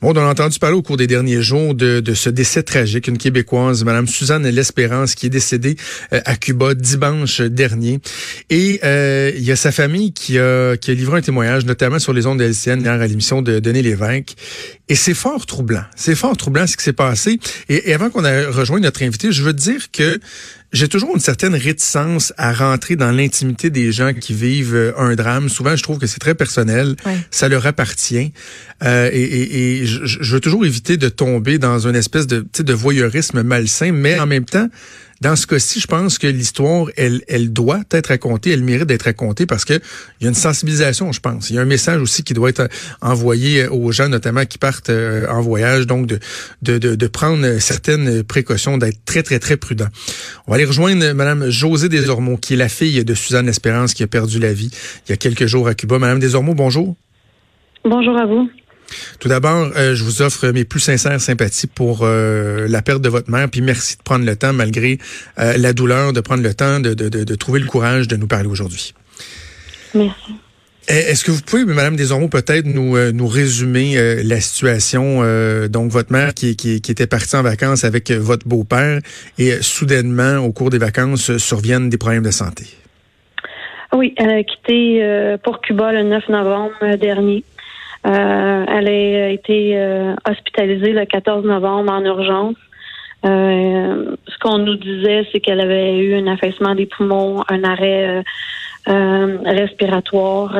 Bon, 0.00 0.12
on 0.12 0.16
a 0.16 0.24
entendu 0.24 0.58
parler 0.58 0.76
au 0.76 0.82
cours 0.82 0.96
des 0.96 1.06
derniers 1.06 1.42
jours 1.42 1.74
de, 1.74 2.00
de 2.00 2.14
ce 2.14 2.30
décès 2.30 2.62
tragique, 2.62 3.08
une 3.08 3.18
Québécoise, 3.18 3.84
Madame 3.84 4.06
Suzanne 4.06 4.48
L'Espérance, 4.48 5.14
qui 5.14 5.26
est 5.26 5.30
décédée 5.30 5.76
euh, 6.12 6.20
à 6.24 6.36
Cuba 6.36 6.74
dimanche 6.74 7.40
dernier. 7.40 8.00
Et 8.48 8.80
euh, 8.84 9.32
il 9.36 9.42
y 9.42 9.52
a 9.52 9.56
sa 9.56 9.72
famille 9.72 10.12
qui 10.12 10.38
a, 10.38 10.76
qui 10.76 10.90
a 10.90 10.94
livré 10.94 11.18
un 11.18 11.22
témoignage, 11.22 11.64
notamment 11.64 11.98
sur 11.98 12.12
les 12.12 12.26
ondes 12.26 12.38
de 12.38 12.44
LCN, 12.44 12.82
l'émission 13.06 13.42
de 13.42 13.58
Denis 13.58 13.82
Lévesque. 13.82 14.34
Et 14.88 14.94
c'est 14.94 15.14
fort 15.14 15.46
troublant. 15.46 15.84
C'est 15.96 16.14
fort 16.14 16.36
troublant 16.36 16.66
ce 16.66 16.76
qui 16.76 16.84
s'est 16.84 16.92
passé. 16.92 17.38
Et, 17.68 17.90
et 17.90 17.94
avant 17.94 18.10
qu'on 18.10 18.24
ait 18.24 18.46
rejoint 18.46 18.80
notre 18.80 19.02
invité, 19.02 19.32
je 19.32 19.42
veux 19.42 19.52
dire 19.52 19.90
que 19.92 20.18
j'ai 20.72 20.88
toujours 20.88 21.14
une 21.14 21.20
certaine 21.20 21.54
réticence 21.54 22.32
à 22.36 22.52
rentrer 22.52 22.96
dans 22.96 23.10
l'intimité 23.10 23.70
des 23.70 23.90
gens 23.92 24.12
qui 24.14 24.34
vivent 24.34 24.74
euh, 24.74 24.92
un 24.96 25.14
drame. 25.14 25.48
Souvent, 25.48 25.74
je 25.74 25.82
trouve 25.82 25.98
que 25.98 26.06
c'est 26.06 26.20
très 26.20 26.34
personnel, 26.34 26.96
ça 27.30 27.48
leur 27.48 27.66
appartient. 27.66 28.32
Euh, 28.82 29.10
et, 29.12 29.20
et, 29.20 29.80
et 29.82 29.86
je, 29.86 30.04
je, 30.04 30.34
veux 30.34 30.40
toujours 30.40 30.64
éviter 30.64 30.96
de 30.96 31.08
tomber 31.08 31.58
dans 31.58 31.86
une 31.86 31.96
espèce 31.96 32.26
de, 32.26 32.46
de 32.58 32.72
voyeurisme 32.72 33.42
malsain, 33.42 33.92
mais 33.92 34.18
en 34.18 34.26
même 34.26 34.44
temps, 34.44 34.68
dans 35.20 35.36
ce 35.36 35.46
cas-ci, 35.46 35.80
je 35.80 35.86
pense 35.86 36.18
que 36.18 36.26
l'histoire, 36.26 36.86
elle, 36.96 37.20
elle 37.28 37.52
doit 37.52 37.82
être 37.90 38.06
racontée, 38.06 38.50
elle 38.50 38.62
mérite 38.62 38.86
d'être 38.86 39.02
racontée 39.02 39.44
parce 39.44 39.66
que 39.66 39.74
il 39.74 40.24
y 40.24 40.26
a 40.26 40.28
une 40.28 40.34
sensibilisation, 40.34 41.12
je 41.12 41.20
pense. 41.20 41.50
Il 41.50 41.56
y 41.56 41.58
a 41.58 41.62
un 41.62 41.66
message 41.66 42.00
aussi 42.00 42.22
qui 42.22 42.32
doit 42.32 42.48
être 42.48 42.68
envoyé 43.02 43.66
aux 43.66 43.92
gens, 43.92 44.08
notamment 44.08 44.46
qui 44.46 44.56
partent 44.56 44.88
euh, 44.88 45.26
en 45.28 45.42
voyage, 45.42 45.86
donc 45.86 46.06
de, 46.06 46.18
de, 46.62 46.78
de, 46.78 47.06
prendre 47.06 47.58
certaines 47.58 48.22
précautions, 48.22 48.78
d'être 48.78 49.04
très, 49.04 49.22
très, 49.22 49.38
très 49.38 49.58
prudent. 49.58 49.88
On 50.46 50.52
va 50.52 50.56
aller 50.56 50.64
rejoindre 50.64 51.12
Madame 51.12 51.50
Josée 51.50 51.90
Desormeaux, 51.90 52.38
qui 52.38 52.54
est 52.54 52.56
la 52.56 52.70
fille 52.70 53.04
de 53.04 53.14
Suzanne 53.14 53.48
Espérance, 53.48 53.92
qui 53.92 54.02
a 54.02 54.06
perdu 54.06 54.38
la 54.38 54.54
vie 54.54 54.70
il 55.06 55.10
y 55.10 55.12
a 55.12 55.16
quelques 55.16 55.46
jours 55.46 55.68
à 55.68 55.74
Cuba. 55.74 55.98
Madame 55.98 56.18
Desormeaux, 56.18 56.54
bonjour. 56.54 56.96
Bonjour 57.84 58.16
à 58.16 58.24
vous. 58.24 58.50
Tout 59.18 59.28
d'abord, 59.28 59.70
euh, 59.76 59.94
je 59.94 60.04
vous 60.04 60.22
offre 60.22 60.48
mes 60.48 60.64
plus 60.64 60.80
sincères 60.80 61.20
sympathies 61.20 61.66
pour 61.66 62.00
euh, 62.02 62.66
la 62.68 62.82
perte 62.82 63.02
de 63.02 63.08
votre 63.08 63.30
mère, 63.30 63.48
puis 63.48 63.60
merci 63.60 63.96
de 63.96 64.02
prendre 64.02 64.24
le 64.24 64.36
temps, 64.36 64.52
malgré 64.52 64.98
euh, 65.38 65.56
la 65.56 65.72
douleur, 65.72 66.12
de 66.12 66.20
prendre 66.20 66.42
le 66.42 66.54
temps 66.54 66.80
de, 66.80 66.94
de, 66.94 67.08
de, 67.08 67.34
trouver 67.34 67.60
le 67.60 67.66
courage 67.66 68.08
de 68.08 68.16
nous 68.16 68.26
parler 68.26 68.48
aujourd'hui. 68.48 68.94
Merci. 69.94 70.34
Eh, 70.88 70.92
est-ce 70.94 71.24
que 71.24 71.30
vous 71.30 71.42
pouvez, 71.42 71.64
Madame 71.64 71.94
Desormeaux, 71.94 72.28
peut-être 72.28 72.66
nous, 72.66 72.98
nous 73.12 73.26
résumer 73.28 74.22
la 74.24 74.40
situation? 74.40 75.22
donc, 75.68 75.92
votre 75.92 76.10
mère 76.10 76.34
qui, 76.34 76.56
qui, 76.56 76.80
qui, 76.80 76.90
était 76.90 77.06
partie 77.06 77.36
en 77.36 77.42
vacances 77.42 77.84
avec 77.84 78.10
votre 78.10 78.48
beau-père 78.48 79.00
et 79.38 79.58
soudainement, 79.60 80.38
au 80.38 80.52
cours 80.52 80.70
des 80.70 80.78
vacances, 80.78 81.36
surviennent 81.36 81.90
des 81.90 81.98
problèmes 81.98 82.24
de 82.24 82.32
santé? 82.32 82.64
Oui, 83.92 84.14
elle 84.16 84.30
a 84.30 84.42
quitté 84.42 85.36
pour 85.44 85.60
Cuba 85.60 85.92
le 85.92 86.02
9 86.02 86.28
novembre 86.28 86.96
dernier. 86.96 87.44
Euh, 88.06 88.64
elle 88.66 88.88
a 88.88 89.28
été 89.28 89.76
euh, 89.76 90.14
hospitalisée 90.28 90.92
le 90.92 91.04
14 91.04 91.44
novembre 91.44 91.92
en 91.92 92.04
urgence. 92.04 92.56
Euh, 93.26 94.16
ce 94.26 94.38
qu'on 94.38 94.58
nous 94.58 94.76
disait, 94.76 95.28
c'est 95.30 95.40
qu'elle 95.40 95.60
avait 95.60 95.98
eu 95.98 96.14
un 96.14 96.26
affaissement 96.26 96.74
des 96.74 96.86
poumons, 96.86 97.44
un 97.48 97.64
arrêt 97.64 98.24
respiratoire. 98.86 100.56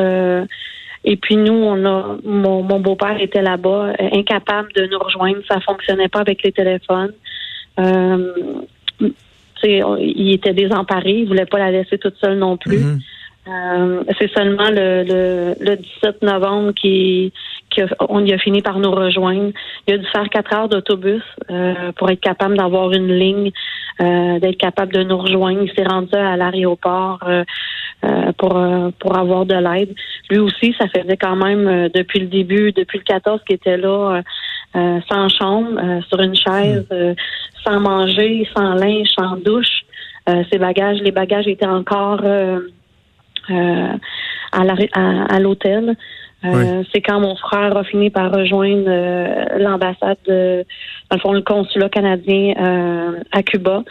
et 1.04 1.16
puis 1.16 1.36
nous, 1.36 1.54
on 1.54 1.84
a 1.86 2.18
mon, 2.22 2.80
beau-père 2.80 3.18
était 3.20 3.40
là-bas, 3.40 3.94
incapable 4.12 4.70
de 4.74 4.86
nous 4.86 4.98
rejoindre. 4.98 5.38
Ça 5.48 5.58
fonctionnait 5.60 6.08
pas 6.08 6.20
avec 6.20 6.42
les 6.42 6.52
téléphones. 6.52 7.14
il 9.62 10.32
était 10.32 10.52
désemparé, 10.52 11.12
il 11.12 11.26
voulait 11.26 11.46
pas 11.46 11.58
la 11.58 11.70
laisser 11.70 11.96
toute 11.96 12.16
seule 12.16 12.36
non 12.36 12.58
plus. 12.58 12.80
Mm-hmm. 12.80 13.00
Euh, 13.48 14.04
c'est 14.18 14.30
seulement 14.36 14.68
le, 14.68 15.54
le, 15.58 15.76
17 15.76 16.22
novembre 16.22 16.72
qui, 16.72 17.32
qui 17.70 17.80
on 18.08 18.24
y 18.24 18.34
a 18.34 18.38
fini 18.38 18.60
par 18.60 18.78
nous 18.78 18.90
rejoindre. 18.90 19.52
Il 19.86 19.94
a 19.94 19.98
dû 19.98 20.06
faire 20.06 20.28
quatre 20.28 20.54
heures 20.54 20.68
d'autobus 20.68 21.22
euh, 21.50 21.90
pour 21.96 22.10
être 22.10 22.20
capable 22.20 22.58
d'avoir 22.58 22.92
une 22.92 23.08
ligne, 23.08 23.50
euh, 24.02 24.38
d'être 24.40 24.58
capable 24.58 24.92
de 24.92 25.02
nous 25.04 25.16
rejoindre. 25.16 25.62
Il 25.62 25.72
s'est 25.72 25.88
rendu 25.88 26.14
à 26.14 26.36
l'aéroport 26.36 27.20
pour 28.38 28.60
pour 28.98 29.18
avoir 29.18 29.46
de 29.46 29.54
l'aide. 29.54 29.94
Lui 30.30 30.38
aussi, 30.38 30.74
ça 30.78 30.86
faisait 30.88 31.16
quand 31.16 31.36
même 31.36 31.88
depuis 31.94 32.20
le 32.20 32.26
début, 32.26 32.72
depuis 32.72 32.98
le 32.98 33.04
14 33.04 33.40
qu'il 33.46 33.56
était 33.56 33.76
là, 33.76 34.22
sans 34.74 35.28
chambre, 35.28 36.02
sur 36.08 36.20
une 36.20 36.34
chaise, 36.34 36.86
sans 37.62 37.80
manger, 37.80 38.48
sans 38.56 38.74
linge, 38.74 39.08
sans 39.18 39.36
douche. 39.36 39.84
ses 40.50 40.58
bagages, 40.58 41.00
les 41.00 41.10
bagages 41.10 41.46
étaient 41.46 41.66
encore 41.66 42.22
euh, 43.50 43.96
à 44.52 45.38
l'hôtel. 45.38 45.96
Euh, 46.44 46.82
c'est 46.92 47.02
quand 47.02 47.20
mon 47.20 47.36
frère 47.36 47.76
a 47.76 47.84
fini 47.84 48.10
par 48.10 48.32
rejoindre 48.32 48.86
euh, 48.88 49.58
l'ambassade, 49.58 50.16
de, 50.26 50.64
dans 51.10 51.16
le 51.16 51.20
fond, 51.20 51.32
le 51.32 51.42
consulat 51.42 51.88
canadien 51.88 52.54
à 53.30 53.42
Cuba. 53.42 53.82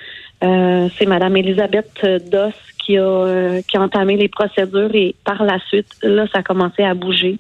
c'est 0.41 1.05
Madame 1.05 1.37
Elisabeth 1.37 2.05
Doss 2.31 2.53
qui 2.79 2.97
a, 2.97 3.61
qui 3.67 3.77
a 3.77 3.81
entamé 3.81 4.17
les 4.17 4.29
procédures 4.29 4.93
et 4.93 5.15
par 5.23 5.43
la 5.43 5.59
suite, 5.67 5.95
là, 6.01 6.25
ça 6.33 6.39
a 6.39 6.43
commencé 6.43 6.83
à 6.83 6.93
bouger. 6.93 7.37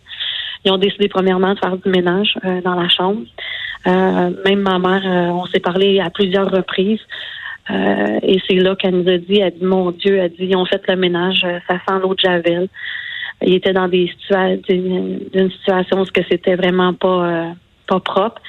Ils 0.63 0.71
ont 0.71 0.77
décidé 0.77 1.07
premièrement 1.07 1.53
de 1.53 1.59
faire 1.59 1.77
du 1.77 1.89
ménage 1.89 2.35
dans 2.63 2.75
la 2.75 2.89
chambre. 2.89 3.21
même 3.85 4.59
ma 4.59 4.77
mère, 4.77 5.33
on 5.33 5.45
s'est 5.47 5.61
parlé 5.61 5.99
à 5.99 6.09
plusieurs 6.09 6.51
reprises. 6.51 7.01
Euh, 7.71 8.19
et 8.23 8.39
c'est 8.47 8.55
là 8.55 8.75
qu'elle 8.75 9.01
nous 9.01 9.09
a 9.09 9.17
dit, 9.17 9.39
elle 9.39 9.53
dit, 9.53 9.63
mon 9.63 9.91
Dieu, 9.91 10.17
elle 10.17 10.31
dit, 10.31 10.47
ils 10.49 10.55
ont 10.55 10.65
fait 10.65 10.81
le 10.87 10.95
ménage, 10.95 11.43
euh, 11.45 11.59
ça 11.67 11.75
sent 11.75 11.99
l'eau 12.01 12.15
de 12.15 12.19
Javel. 12.19 12.67
Il 13.45 13.53
était 13.53 13.73
dans 13.73 13.87
des 13.87 14.07
situations, 14.07 14.61
d'une 14.67 15.51
situation 15.51 16.01
où 16.01 16.05
c'était 16.29 16.55
vraiment 16.55 16.93
pas, 16.93 17.25
euh, 17.25 17.49
pas 17.87 17.99
propre. 17.99 18.41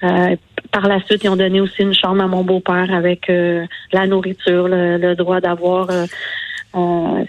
par 0.00 0.88
la 0.88 1.00
suite, 1.04 1.22
ils 1.22 1.28
ont 1.28 1.36
donné 1.36 1.60
aussi 1.60 1.82
une 1.82 1.94
chambre 1.94 2.22
à 2.22 2.26
mon 2.26 2.42
beau-père 2.42 2.92
avec 2.92 3.30
la 3.92 4.06
nourriture, 4.08 4.66
le, 4.66 5.14
droit 5.14 5.40
d'avoir 5.40 5.86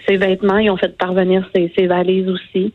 ses 0.08 0.16
vêtements. 0.16 0.58
Ils 0.58 0.70
ont 0.70 0.76
fait 0.76 0.96
parvenir 0.98 1.48
ses 1.54 1.86
valises 1.86 2.28
aussi. 2.28 2.72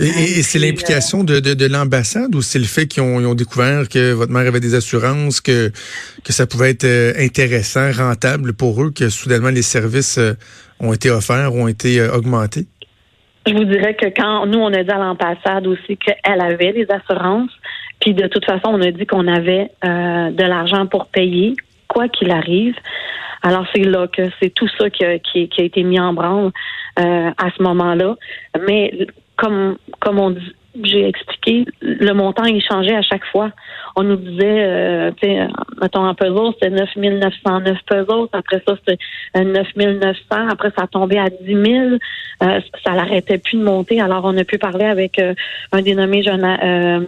Et, 0.00 0.42
c'est 0.42 0.60
l'implication 0.60 1.24
de, 1.24 1.40
de, 1.40 1.66
l'ambassade 1.66 2.32
ou 2.36 2.40
c'est 2.40 2.60
le 2.60 2.66
fait 2.66 2.86
qu'ils 2.86 3.02
ont, 3.02 3.34
découvert 3.34 3.88
que 3.88 4.12
votre 4.12 4.30
mère 4.30 4.46
avait 4.46 4.60
des 4.60 4.76
assurances, 4.76 5.40
que, 5.40 5.70
que 6.24 6.32
ça 6.32 6.46
pouvait 6.46 6.70
être 6.70 6.84
euh, 6.84 7.12
intéressant, 7.18 7.90
rentable 7.90 8.52
pour 8.52 8.80
eux, 8.80 8.92
que 8.92 9.08
soudainement 9.08 9.50
les 9.50 9.62
services 9.62 10.18
euh, 10.18 10.34
ont 10.78 10.92
été 10.92 11.10
offerts, 11.10 11.52
ont 11.52 11.66
été 11.66 11.98
euh, 11.98 12.14
augmentés? 12.14 12.66
Je 13.44 13.54
vous 13.54 13.64
dirais 13.64 13.94
que 13.94 14.06
quand 14.06 14.46
nous, 14.46 14.60
on 14.60 14.72
a 14.72 14.84
dit 14.84 14.90
à 14.90 14.98
l'ambassade 14.98 15.66
aussi 15.66 15.96
qu'elle 15.96 16.40
avait 16.40 16.72
des 16.72 16.86
assurances, 16.88 17.50
puis 18.00 18.14
de 18.14 18.28
toute 18.28 18.44
façon, 18.44 18.68
on 18.68 18.80
a 18.80 18.92
dit 18.92 19.04
qu'on 19.06 19.26
avait 19.26 19.70
de 19.82 20.42
l'argent 20.44 20.86
pour 20.86 21.06
payer, 21.06 21.56
quoi 21.88 22.08
qu'il 22.08 22.30
arrive. 22.30 22.74
Alors 23.42 23.66
c'est 23.74 23.82
là 23.82 24.06
que 24.06 24.22
c'est 24.40 24.50
tout 24.50 24.68
ça 24.78 24.90
qui 24.90 25.04
a, 25.04 25.18
qui, 25.18 25.48
a, 25.58 25.62
été 25.62 25.82
mis 25.82 25.98
en 25.98 26.12
branle 26.12 26.52
à 26.96 27.50
ce 27.56 27.62
moment-là. 27.62 28.16
Mais 28.66 28.92
comme, 29.38 29.78
comme 30.00 30.18
on 30.18 30.30
dit, 30.30 30.54
j'ai 30.82 31.08
expliqué, 31.08 31.64
le 31.80 32.12
montant 32.12 32.44
il 32.44 32.62
changeait 32.62 32.94
à 32.94 33.02
chaque 33.02 33.24
fois. 33.26 33.50
On 33.96 34.02
nous 34.04 34.16
disait, 34.16 34.64
euh, 34.64 35.10
tu 35.20 35.26
sais, 35.26 35.48
mettons 35.80 36.06
en 36.06 36.14
pesos, 36.14 36.52
c'était 36.52 36.70
9 36.70 36.88
909 36.96 37.78
pesos. 37.86 38.28
Après 38.32 38.62
ça, 38.66 38.76
c'était 38.76 38.98
9 39.34 39.66
euh, 39.76 39.98
900. 39.98 40.48
Après, 40.50 40.70
ça 40.76 40.86
tombait 40.86 41.18
à 41.18 41.30
10 41.30 41.46
000. 41.46 41.64
Euh, 42.42 42.60
ça 42.84 42.92
n'arrêtait 42.92 43.38
plus 43.38 43.58
de 43.58 43.64
monter. 43.64 44.00
Alors, 44.00 44.24
on 44.24 44.36
a 44.36 44.44
pu 44.44 44.58
parler 44.58 44.84
avec 44.84 45.18
euh, 45.18 45.34
un 45.72 45.82
dénommé 45.82 46.22
Jonathan, 46.22 47.04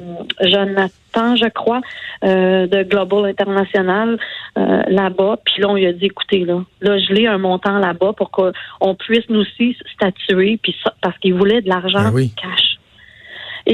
je 1.36 1.48
crois, 1.48 1.80
de 2.22 2.82
Global 2.82 3.26
International 3.26 4.18
là-bas. 4.56 5.36
Puis 5.44 5.62
là, 5.62 5.68
on 5.68 5.74
lui 5.74 5.86
a 5.86 5.92
dit, 5.92 6.06
écoutez, 6.06 6.44
là, 6.44 6.62
là, 6.80 6.98
je 6.98 7.12
l'ai 7.12 7.26
un 7.26 7.38
montant 7.38 7.78
là-bas 7.78 8.14
pour 8.14 8.30
qu'on 8.30 8.94
puisse 8.94 9.28
nous 9.28 9.40
aussi 9.40 9.76
statuer, 9.94 10.58
puis 10.62 10.74
parce 11.02 11.16
qu'il 11.18 11.34
voulait 11.34 11.60
de 11.60 11.68
l'argent 11.68 12.10
ben 12.12 12.28
cash 12.30 12.79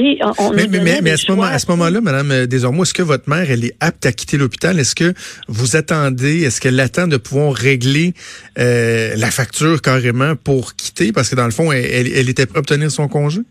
mais, 0.01 1.11
à 1.11 1.17
ce 1.17 1.31
moment, 1.31 1.43
à 1.43 1.59
ce 1.59 1.69
moment-là, 1.71 2.01
Madame 2.01 2.31
euh, 2.31 2.47
Desormeaux, 2.47 2.83
est-ce 2.83 2.93
que 2.93 3.03
votre 3.03 3.29
mère, 3.29 3.49
elle 3.49 3.65
est 3.65 3.75
apte 3.79 4.05
à 4.05 4.11
quitter 4.11 4.37
l'hôpital? 4.37 4.79
Est-ce 4.79 4.95
que 4.95 5.13
vous 5.47 5.75
attendez, 5.75 6.43
est-ce 6.43 6.61
qu'elle 6.61 6.79
attend 6.79 7.07
de 7.07 7.17
pouvoir 7.17 7.53
régler 7.53 8.13
euh, 8.59 9.13
la 9.17 9.31
facture 9.31 9.81
carrément 9.81 10.35
pour 10.35 10.75
quitter? 10.75 11.11
Parce 11.11 11.29
que 11.29 11.35
dans 11.35 11.45
le 11.45 11.51
fond, 11.51 11.71
elle, 11.71 12.29
était 12.29 12.45
prête 12.45 12.57
à 12.57 12.59
obtenir 12.59 12.91
son 12.91 13.07
congé? 13.07 13.41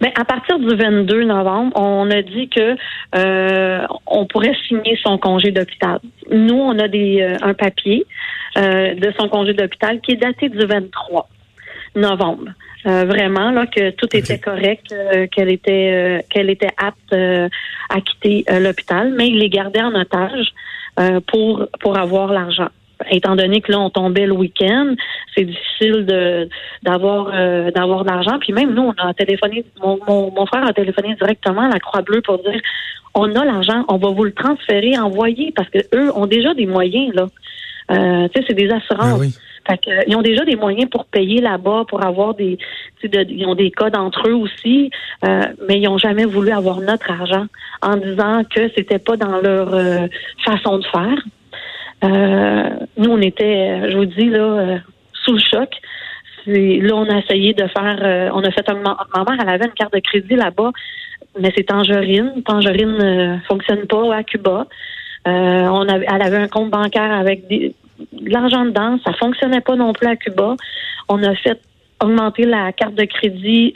Mais 0.00 0.12
ben, 0.16 0.22
à 0.22 0.24
partir 0.24 0.58
du 0.58 0.74
22 0.74 1.24
novembre, 1.24 1.78
on 1.78 2.10
a 2.10 2.22
dit 2.22 2.48
que 2.48 2.76
euh, 3.14 3.86
on 4.06 4.26
pourrait 4.26 4.54
signer 4.66 4.98
son 5.02 5.18
congé 5.18 5.50
d'hôpital. 5.50 6.00
Nous, 6.30 6.54
on 6.54 6.78
a 6.78 6.88
des 6.88 7.20
euh, 7.20 7.36
un 7.42 7.54
papier 7.54 8.06
euh, 8.56 8.94
de 8.94 9.12
son 9.18 9.28
congé 9.28 9.52
d'hôpital 9.54 10.00
qui 10.00 10.12
est 10.12 10.16
daté 10.16 10.48
du 10.48 10.64
23 10.64 11.28
novembre. 11.94 12.52
vraiment 12.84 13.50
là 13.50 13.66
que 13.66 13.90
tout 13.90 14.08
était 14.16 14.38
correct, 14.38 14.94
qu'elle 15.30 15.50
était 15.50 16.24
qu'elle 16.30 16.50
était 16.50 16.72
apte 16.76 17.14
à 17.14 18.00
quitter 18.00 18.44
l'hôpital, 18.60 19.12
mais 19.16 19.28
il 19.28 19.38
les 19.38 19.48
gardait 19.48 19.82
en 19.82 19.94
otage 19.94 20.52
pour 21.26 21.68
pour 21.80 21.98
avoir 21.98 22.32
l'argent 22.32 22.68
étant 23.10 23.36
donné 23.36 23.60
que 23.60 23.72
là 23.72 23.80
on 23.80 23.90
tombait 23.90 24.26
le 24.26 24.32
week-end, 24.32 24.94
c'est 25.34 25.44
difficile 25.44 26.06
de 26.06 26.48
d'avoir 26.82 27.30
euh, 27.32 27.70
d'avoir 27.70 28.04
de 28.04 28.10
l'argent. 28.10 28.38
Puis 28.40 28.52
même 28.52 28.74
nous, 28.74 28.82
on 28.82 28.94
a 29.02 29.14
téléphoné, 29.14 29.64
mon, 29.80 29.98
mon, 30.06 30.46
frère 30.46 30.66
a 30.66 30.72
téléphoné 30.72 31.14
directement 31.14 31.62
à 31.62 31.68
la 31.68 31.80
Croix 31.80 32.02
Bleue 32.02 32.22
pour 32.22 32.38
dire 32.38 32.60
on 33.14 33.34
a 33.34 33.44
l'argent, 33.44 33.84
on 33.88 33.96
va 33.96 34.08
vous 34.10 34.24
le 34.24 34.32
transférer, 34.32 34.98
envoyer 34.98 35.52
parce 35.54 35.68
que 35.68 35.78
eux 35.94 36.10
ont 36.14 36.26
déjà 36.26 36.54
des 36.54 36.66
moyens 36.66 37.14
là. 37.14 37.26
Euh, 37.90 38.28
tu 38.28 38.40
sais, 38.40 38.46
c'est 38.48 38.54
des 38.54 38.70
assurances. 38.70 39.20
Ben 39.20 39.30
fait 39.66 39.78
que, 39.78 40.08
ils 40.08 40.16
ont 40.16 40.22
déjà 40.22 40.44
des 40.44 40.56
moyens 40.56 40.90
pour 40.90 41.04
payer 41.04 41.40
là-bas, 41.40 41.84
pour 41.88 42.04
avoir 42.04 42.34
des, 42.34 42.58
de, 43.04 43.26
ils 43.28 43.46
ont 43.46 43.54
des 43.54 43.70
codes 43.70 43.96
entre 43.96 44.28
eux 44.28 44.34
aussi, 44.34 44.90
euh, 45.24 45.42
mais 45.68 45.78
ils 45.78 45.84
n'ont 45.84 45.98
jamais 45.98 46.24
voulu 46.24 46.50
avoir 46.50 46.80
notre 46.80 47.10
argent 47.10 47.46
en 47.80 47.96
disant 47.96 48.42
que 48.44 48.68
c'était 48.76 48.98
pas 48.98 49.16
dans 49.16 49.40
leur 49.40 50.08
façon 50.44 50.78
de 50.78 50.84
faire. 50.86 51.18
Euh, 52.04 52.70
nous, 52.96 53.10
on 53.10 53.20
était, 53.20 53.90
je 53.90 53.96
vous 53.96 54.06
dis, 54.06 54.28
là, 54.28 54.38
euh, 54.38 54.78
sous 55.24 55.32
le 55.32 55.38
choc. 55.38 55.70
Là, 56.46 56.94
on 56.94 57.08
a 57.08 57.18
essayé 57.18 57.54
de 57.54 57.66
faire, 57.68 57.98
euh, 58.02 58.30
on 58.34 58.42
a 58.42 58.50
fait 58.50 58.68
un, 58.68 58.74
ma 58.74 58.96
mère, 59.14 59.38
elle 59.40 59.48
avait 59.48 59.66
une 59.66 59.72
carte 59.72 59.94
de 59.94 60.00
crédit 60.00 60.34
là-bas, 60.34 60.72
mais 61.38 61.52
c'est 61.56 61.64
Tangerine. 61.64 62.42
Tangerine 62.44 62.96
ne 62.98 63.38
fonctionne 63.46 63.86
pas 63.86 64.16
à 64.16 64.24
Cuba. 64.24 64.66
on 65.24 65.88
avait, 65.88 66.06
elle 66.12 66.22
avait 66.22 66.38
un 66.38 66.48
compte 66.48 66.70
bancaire 66.70 67.12
avec 67.12 67.46
de 67.48 67.72
l'argent 68.20 68.64
dedans, 68.64 68.98
ça 69.04 69.12
fonctionnait 69.14 69.60
pas 69.60 69.76
non 69.76 69.92
plus 69.92 70.08
à 70.08 70.16
Cuba. 70.16 70.56
On 71.08 71.22
a 71.22 71.34
fait 71.36 71.60
augmenter 72.02 72.44
la 72.44 72.72
carte 72.72 72.94
de 72.94 73.04
crédit, 73.04 73.74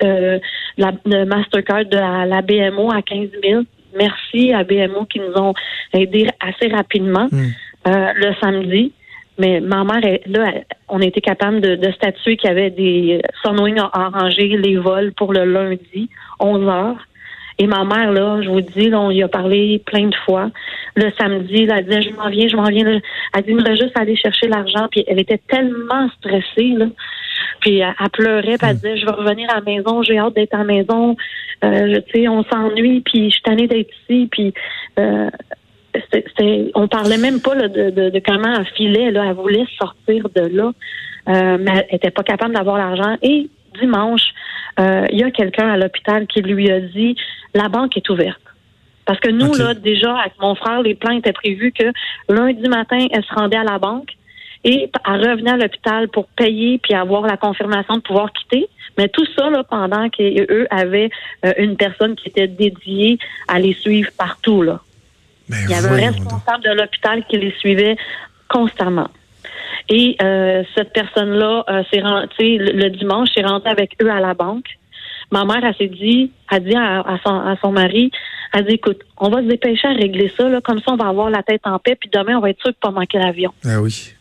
la, 0.77 0.93
le 1.05 1.25
Mastercard 1.25 1.85
de 1.85 1.97
la, 1.97 2.43
BMO 2.43 2.91
à 2.91 3.03
15 3.03 3.29
000. 3.43 3.63
Merci 3.97 4.53
à 4.53 4.65
BMO 4.65 5.05
qui 5.05 5.21
nous 5.21 5.33
ont 5.41 5.55
aidés 5.93 6.27
assez 6.41 6.69
rapidement. 6.69 7.29
Hmm. 7.31 7.51
Euh, 7.87 8.13
le 8.17 8.35
samedi. 8.41 8.93
Mais 9.39 9.61
ma 9.61 9.85
mère, 9.85 10.19
là, 10.27 10.55
on 10.89 11.01
a 11.01 11.05
été 11.05 11.21
capable 11.21 11.61
de, 11.61 11.93
statuer 11.93 12.37
qu'il 12.37 12.49
y 12.49 12.51
avait 12.51 12.71
des 12.71 13.21
Sunwing 13.45 13.79
a 13.79 13.91
arrangé 13.93 14.49
les 14.49 14.77
vols 14.77 15.13
pour 15.13 15.33
le 15.33 15.45
lundi, 15.45 16.09
11 16.41 16.69
heures. 16.69 17.07
Et 17.59 17.67
ma 17.67 17.85
mère, 17.85 18.13
là, 18.13 18.43
je 18.43 18.51
vous 18.51 18.61
dis, 18.61 18.91
là, 18.91 19.01
on 19.01 19.11
y 19.11 19.23
a 19.23 19.29
parlé 19.29 19.83
plein 19.87 20.09
de 20.09 20.15
fois. 20.27 20.51
Le 20.95 21.11
samedi, 21.19 21.65
là, 21.65 21.77
elle 21.79 21.87
disait, 21.87 22.03
je 22.03 22.15
m'en 22.15 22.29
viens, 22.29 22.49
je 22.49 22.57
m'en 22.57 22.69
viens. 22.69 23.01
Elle 23.35 23.43
dit, 23.45 23.55
me 23.55 23.65
juste 23.75 23.99
aller 23.99 24.17
chercher 24.17 24.49
l'argent. 24.49 24.89
Puis 24.91 25.05
elle 25.07 25.21
était 25.21 25.41
tellement 25.49 26.09
stressée, 26.19 26.75
là. 26.77 26.87
Puis 27.61 27.79
elle, 27.79 27.95
pleurait, 28.13 28.59
puis 28.59 28.69
elle 28.69 28.77
disait, 28.77 28.99
je 28.99 29.07
vais 29.07 29.13
revenir 29.13 29.51
à 29.51 29.57
la 29.57 29.61
maison, 29.63 30.03
j'ai 30.03 30.19
hâte 30.19 30.35
d'être 30.35 30.55
à 30.55 30.59
la 30.59 30.65
maison. 30.65 31.17
Euh, 31.65 32.01
tu 32.13 32.21
sais, 32.21 32.29
on 32.29 32.45
s'ennuie, 32.45 33.01
puis 33.01 33.31
je 33.31 33.35
suis 33.35 33.43
tannée 33.43 33.67
d'être 33.67 33.91
ici. 34.03 34.29
Puis 34.31 34.53
euh, 34.99 35.31
on 36.75 36.89
parlait 36.89 37.19
même 37.19 37.41
pas 37.41 37.55
de, 37.55 38.23
comment 38.25 38.55
elle 38.55 38.67
filait. 38.77 39.11
Là, 39.11 39.25
elle 39.29 39.35
voulait 39.35 39.65
sortir 39.79 40.29
de 40.35 40.43
là, 40.43 40.73
euh, 41.29 41.59
mais 41.61 41.73
elle 41.73 41.87
n'était 41.93 42.11
pas 42.11 42.23
capable 42.23 42.55
d'avoir 42.55 42.77
l'argent. 42.77 43.17
Et 43.23 43.49
dimanche, 43.81 44.29
euh, 44.79 45.07
il 45.11 45.19
y 45.19 45.25
a 45.25 45.31
quelqu'un 45.31 45.69
à 45.69 45.77
l'hôpital 45.77 46.27
qui 46.27 46.43
lui 46.43 46.71
a 46.71 46.81
dit 46.81 47.17
la 47.55 47.69
banque 47.69 47.97
est 47.97 48.09
ouverte. 48.09 48.41
Parce 49.05 49.21
que 49.21 49.31
nous, 49.31 49.55
là, 49.55 49.73
déjà, 49.75 50.19
avec 50.19 50.33
mon 50.41 50.55
frère, 50.57 50.83
les 50.83 50.95
plans 50.95 51.17
étaient 51.17 51.33
prévus 51.33 51.73
que 51.73 51.93
lundi 52.29 52.69
matin, 52.69 53.07
elle 53.13 53.25
se 53.25 53.33
rendait 53.33 53.57
à 53.57 53.63
la 53.65 53.79
banque 53.79 54.11
et 54.65 54.91
elle 55.07 55.31
revenait 55.31 55.53
à 55.53 55.57
l'hôpital 55.57 56.09
pour 56.09 56.27
payer 56.27 56.79
puis 56.79 56.93
avoir 56.93 57.23
la 57.23 57.37
confirmation 57.37 57.95
de 57.95 58.01
pouvoir 58.01 58.33
quitter. 58.33 58.69
Mais 58.99 59.09
tout 59.09 59.27
ça, 59.37 59.49
là, 59.49 59.63
pendant 59.63 60.09
qu'eux 60.09 60.67
avaient 60.71 61.11
euh, 61.45 61.53
une 61.59 61.77
personne 61.77 62.17
qui 62.17 62.29
était 62.29 62.49
dédiée 62.49 63.19
à 63.47 63.61
les 63.61 63.75
suivre 63.75 64.11
partout, 64.19 64.63
là. 64.63 64.81
Ben 65.49 65.59
il 65.63 65.71
y 65.71 65.75
avait 65.75 65.89
un 66.05 66.11
responsable 66.11 66.65
de 66.65 66.71
l'hôpital 66.71 67.25
qui 67.29 67.37
les 67.37 67.53
suivait 67.53 67.97
constamment. 68.49 69.09
Et 69.89 70.17
euh, 70.23 70.63
cette 70.75 70.93
personne-là, 70.93 71.65
euh, 71.69 71.83
le, 71.93 72.73
le 72.73 72.91
dimanche, 72.91 73.29
s'est 73.35 73.45
rentrée 73.45 73.71
avec 73.71 73.97
eux 74.03 74.11
à 74.11 74.21
la 74.21 74.35
banque. 74.35 74.67
Ma 75.31 75.45
mère, 75.45 75.65
elle 75.65 75.75
s'est 75.75 75.93
dit, 75.93 76.31
a 76.49 76.61
dit 76.61 76.75
à, 76.77 77.19
son, 77.25 77.35
à 77.35 77.57
son 77.61 77.73
mari, 77.73 78.11
elle 78.53 78.65
dit, 78.65 78.75
écoute, 78.75 79.01
on 79.19 79.29
va 79.29 79.39
se 79.39 79.49
dépêcher 79.49 79.89
à 79.89 79.93
régler 79.93 80.33
ça, 80.37 80.49
là, 80.49 80.61
comme 80.61 80.79
ça, 80.79 80.93
on 80.93 80.97
va 80.97 81.09
avoir 81.09 81.31
la 81.31 81.43
tête 81.43 81.63
en 81.65 81.79
paix, 81.79 81.97
puis 81.97 82.09
demain, 82.13 82.37
on 82.37 82.41
va 82.41 82.51
être 82.51 82.61
sûr 82.61 82.71
de 82.71 82.77
pas 82.81 82.91
manquer 82.91 83.19
l'avion. 83.19 83.53
Ah 83.65 83.81
oui. 83.81 84.13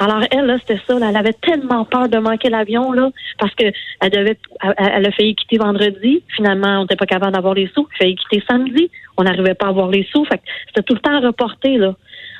Alors 0.00 0.22
elle, 0.30 0.46
là, 0.46 0.56
c'était 0.60 0.80
ça. 0.86 0.96
elle 0.96 1.16
avait 1.16 1.32
tellement 1.32 1.84
peur 1.84 2.08
de 2.08 2.18
manquer 2.18 2.50
l'avion, 2.50 2.92
là, 2.92 3.10
parce 3.38 3.52
que 3.54 3.64
elle 4.00 4.10
devait, 4.10 4.38
elle, 4.76 5.06
a 5.06 5.10
failli 5.10 5.34
quitter 5.34 5.58
vendredi. 5.58 6.22
Finalement, 6.36 6.78
on 6.78 6.82
n'était 6.82 6.96
pas 6.96 7.06
capable 7.06 7.32
d'avoir 7.32 7.54
les 7.54 7.68
sous. 7.74 7.88
Elle 7.90 7.94
a 7.94 7.98
failli 7.98 8.14
quitter 8.14 8.44
samedi. 8.48 8.90
On 9.16 9.24
n'arrivait 9.24 9.54
pas 9.54 9.66
à 9.66 9.70
avoir 9.70 9.88
les 9.88 10.06
sous. 10.12 10.24
Fait 10.26 10.40
c'était 10.68 10.82
tout 10.82 10.94
le 10.94 11.00
temps 11.00 11.20
reporté, 11.20 11.78
là. 11.78 11.96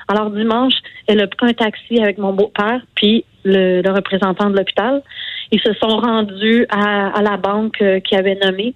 Alors 0.08 0.30
dimanche, 0.30 0.74
elle 1.06 1.20
a 1.20 1.26
pris 1.26 1.50
un 1.50 1.52
taxi 1.52 2.00
avec 2.00 2.18
mon 2.18 2.32
beau-père, 2.32 2.80
puis 2.94 3.24
le, 3.44 3.82
représentant 3.90 4.50
de 4.50 4.56
l'hôpital. 4.56 5.02
Ils 5.52 5.60
se 5.60 5.72
sont 5.74 5.98
rendus 5.98 6.66
à, 6.70 7.22
la 7.22 7.36
banque 7.36 7.80
euh, 7.80 8.00
qui 8.00 8.16
avait 8.16 8.38
nommé. 8.42 8.74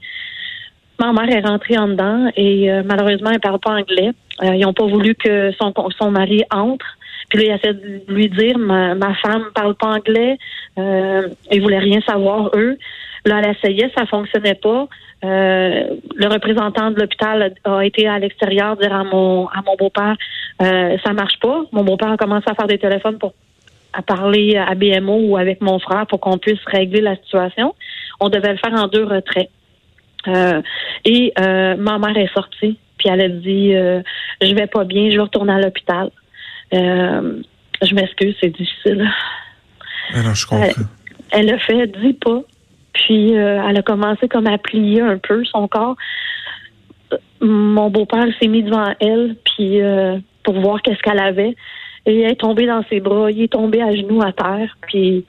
Ma 1.01 1.13
mère 1.13 1.37
est 1.37 1.41
rentrée 1.41 1.77
en 1.79 1.89
dedans 1.89 2.31
et 2.37 2.71
euh, 2.71 2.83
malheureusement, 2.85 3.31
elle 3.31 3.37
ne 3.37 3.41
parle 3.41 3.59
pas 3.59 3.73
anglais. 3.73 4.13
Euh, 4.43 4.55
ils 4.55 4.61
n'ont 4.61 4.73
pas 4.73 4.87
voulu 4.87 5.15
que 5.15 5.53
son, 5.61 5.73
son 5.99 6.11
mari 6.11 6.43
entre. 6.51 6.87
Puis 7.29 7.39
là, 7.39 7.45
il 7.45 7.59
essaie 7.59 7.75
de 7.75 8.03
lui 8.13 8.29
dire, 8.29 8.59
ma, 8.59 8.95
ma 8.95 9.15
femme 9.15 9.47
parle 9.55 9.75
pas 9.75 9.89
anglais. 9.89 10.39
Euh, 10.79 11.29
ils 11.51 11.63
voulaient 11.63 11.79
rien 11.79 12.01
savoir, 12.03 12.51
eux. 12.55 12.79
Là, 13.25 13.41
elle 13.43 13.55
essayait, 13.57 13.91
ça 13.97 14.07
fonctionnait 14.07 14.55
pas. 14.55 14.89
Euh, 15.25 15.97
le 16.17 16.27
représentant 16.27 16.91
de 16.91 16.99
l'hôpital 16.99 17.55
a, 17.65 17.85
été 17.85 18.09
à 18.09 18.19
l'extérieur 18.19 18.77
dire 18.77 18.93
à 18.93 19.05
mon 19.05 19.47
à 19.47 19.63
mon 19.65 19.77
beau-père 19.77 20.17
euh, 20.61 20.97
ça 21.05 21.13
marche 21.13 21.39
pas. 21.41 21.63
Mon 21.71 21.85
beau-père 21.85 22.11
a 22.11 22.17
commencé 22.17 22.47
à 22.49 22.55
faire 22.55 22.67
des 22.67 22.79
téléphones 22.79 23.19
pour 23.19 23.33
à 23.93 24.03
parler 24.03 24.57
à 24.57 24.75
BMO 24.75 25.29
ou 25.29 25.37
avec 25.37 25.61
mon 25.61 25.79
frère 25.79 26.07
pour 26.07 26.19
qu'on 26.19 26.39
puisse 26.39 26.65
régler 26.67 27.01
la 27.01 27.17
situation. 27.17 27.75
On 28.21 28.29
devait 28.29 28.53
le 28.53 28.59
faire 28.59 28.73
en 28.73 28.89
deux 28.89 29.05
retraits. 29.05 29.51
Euh, 30.29 30.63
et 31.05 31.33
euh, 31.39 31.77
ma 31.77 31.99
mère 31.99 32.17
est 32.17 32.33
sortie, 32.33 32.79
puis 32.99 33.09
elle 33.09 33.21
a 33.21 33.29
dit 33.29 33.75
euh, 33.75 34.03
je 34.41 34.55
vais 34.55 34.67
pas 34.67 34.85
bien, 34.85 35.11
je 35.11 35.17
vais 35.17 35.23
retourner 35.23 35.53
à 35.53 35.61
l'hôpital. 35.61 36.11
Euh, 36.73 37.43
je 37.83 37.95
m'excuse, 37.95 38.35
c'est 38.41 38.51
difficile. 38.51 39.11
Alors, 40.15 40.35
je 40.35 40.47
comprends. 40.47 40.83
Elle, 41.33 41.53
a 41.53 41.59
fait 41.59 41.87
dix 41.87 42.15
pas, 42.15 42.43
puis 42.93 43.37
euh, 43.37 43.63
elle 43.69 43.79
a 43.79 43.83
commencé 43.83 44.29
comme 44.29 44.47
à 44.47 44.59
plier 44.59 45.01
un 45.01 45.19
peu 45.19 45.45
son 45.45 45.69
corps. 45.69 45.97
Mon 47.41 47.91
beau-père 47.91 48.27
s'est 48.41 48.49
mis 48.49 48.63
devant 48.63 48.95
elle, 49.01 49.37
puis 49.45 49.81
euh, 49.81 50.19
pour 50.45 50.61
voir 50.61 50.81
qu'est-ce 50.83 51.01
qu'elle 51.01 51.19
avait. 51.19 51.57
Et 52.07 52.21
elle 52.21 52.33
est 52.33 52.41
tombée 52.41 52.67
dans 52.67 52.85
ses 52.89 53.01
bras, 53.01 53.31
il 53.31 53.43
est 53.43 53.53
tombé 53.53 53.81
à 53.81 53.95
genoux 53.95 54.23
à 54.23 54.33
terre, 54.33 54.77
puis 54.83 55.25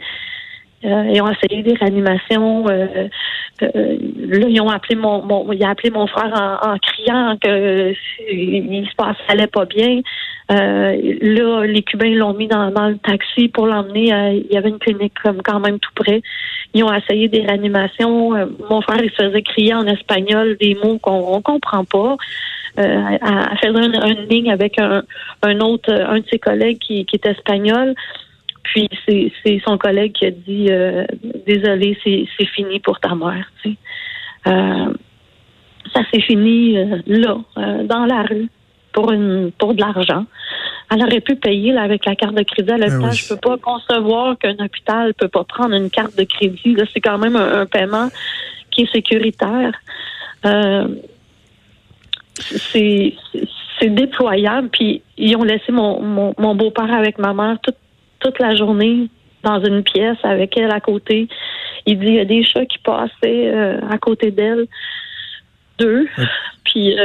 euh, 0.86 1.12
ils 1.14 1.22
ont 1.22 1.30
essayé 1.30 1.64
des 1.64 1.76
réanimations. 1.76 2.66
Là, 2.68 3.08
ils 3.62 4.62
ont 4.62 4.70
appelé 4.70 4.96
mon, 4.96 5.24
mon 5.24 6.08
frère 6.08 6.60
en, 6.64 6.78
criant 6.80 7.38
que 7.38 7.94
il 8.32 8.88
se 8.90 8.96
passait 8.96 9.20
allait 9.28 9.48
pas 9.48 9.66
bien. 9.66 10.02
Là, 10.50 11.66
les 11.66 11.82
Cubains 11.84 12.16
l'ont 12.16 12.34
mis 12.34 12.48
dans, 12.48 12.70
le 12.70 12.98
taxi 12.98 13.48
pour 13.48 13.68
l'emmener. 13.68 14.08
il 14.50 14.54
y 14.54 14.58
avait 14.58 14.70
une 14.70 14.80
clinique 14.80 15.14
comme 15.24 15.42
quand 15.42 15.60
même 15.60 15.80
tout 15.80 15.92
près. 15.96 16.22
Ils 16.74 16.84
ont 16.84 16.94
essayé 16.94 17.28
des 17.28 17.42
réanimations. 17.42 18.32
mon 18.70 18.82
frère, 18.82 19.04
il 19.04 19.12
se 19.12 19.24
faisait 19.24 19.42
crier 19.42 19.74
en 19.74 19.86
espagnol 19.86 20.58
des 20.60 20.76
mots 20.76 20.98
qu'on 21.00 21.36
on 21.36 21.42
comprend 21.42 21.86
pas. 21.86 22.18
à, 22.78 23.56
faire 23.58 23.78
une, 23.78 24.28
ligne 24.30 24.52
avec 24.52 24.80
un, 24.80 25.04
un 25.44 25.60
autre, 25.60 25.92
un 25.94 26.20
de 26.20 26.26
ses 26.30 26.40
collègues 26.40 26.80
qui, 26.80 27.06
qui 27.06 27.16
est 27.16 27.26
espagnol. 27.26 27.96
Puis 28.64 28.90
c'est 29.06 29.62
son 29.66 29.78
collègue 29.78 30.14
qui 30.14 30.26
a 30.26 30.32
dit 30.32 30.68
euh, 30.70 31.06
désolé, 31.46 31.98
c'est 32.04 32.46
fini 32.46 32.80
pour 32.80 33.00
ta 33.00 33.14
mère. 33.14 33.52
Euh, 34.48 34.94
ça 35.94 36.02
s'est 36.12 36.22
fini 36.22 36.78
euh, 36.78 36.98
là, 37.06 37.38
dans 37.84 38.06
la 38.06 38.24
rue, 38.24 38.50
pour 38.94 39.12
une 39.12 39.52
pour 39.52 39.74
de 39.74 39.82
l'argent. 39.82 40.26
Elle 40.92 41.02
aurait 41.04 41.22
pu 41.22 41.36
payer 41.36 41.76
avec 41.78 42.06
la 42.06 42.16
carte 42.16 42.36
de 42.36 42.44
crédit 42.44 42.72
à 42.72 42.78
l'hôpital. 42.78 43.12
Je 43.12 43.24
Je 43.24 43.30
peux 43.30 43.38
pas 43.38 43.58
concevoir 43.58 44.38
qu'un 44.38 44.56
hôpital 44.64 45.14
peut 45.16 45.28
pas 45.28 45.44
prendre 45.44 45.74
une 45.74 45.90
carte 45.90 46.18
de 46.18 46.24
crédit. 46.24 46.78
c'est 46.94 47.02
quand 47.02 47.18
même 47.18 47.36
un, 47.36 47.66
paiement 47.66 48.10
qui 48.72 48.84
est 48.84 48.92
sécuritaire. 48.92 49.74
c'est 52.36 53.16
déployable. 53.82 54.70
Puis 54.70 55.02
ils 55.18 55.36
ont 55.36 55.44
laissé 55.44 55.72
mon, 55.72 56.02
mon, 56.02 56.34
mon 56.38 56.56
beau-père 56.56 56.94
avec 56.94 57.18
ma 57.18 57.34
mère 57.34 57.58
toute 57.62 57.78
toute 58.20 58.40
la 58.40 58.56
journée 58.56 59.10
dans 59.44 59.62
une 59.64 59.84
pièce 59.84 60.18
avec 60.24 60.58
elle 60.58 60.72
à 60.72 60.80
côté. 60.80 61.28
Il 61.86 62.00
dit 62.00 62.08
il 62.08 62.16
y 62.16 62.20
a 62.20 62.26
des 62.26 62.44
chats 62.44 62.66
qui 62.66 62.78
passaient 62.78 63.52
à 63.90 63.98
côté 63.98 64.32
d'elle, 64.32 64.68
deux. 65.80 66.08
Puis. 66.66 66.96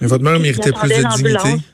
Mais 0.00 0.06
votre 0.06 0.24
mère 0.24 0.38
méritait 0.38 0.72
plus 0.72 0.88
de 0.88 1.08
dignité. 1.16 1.64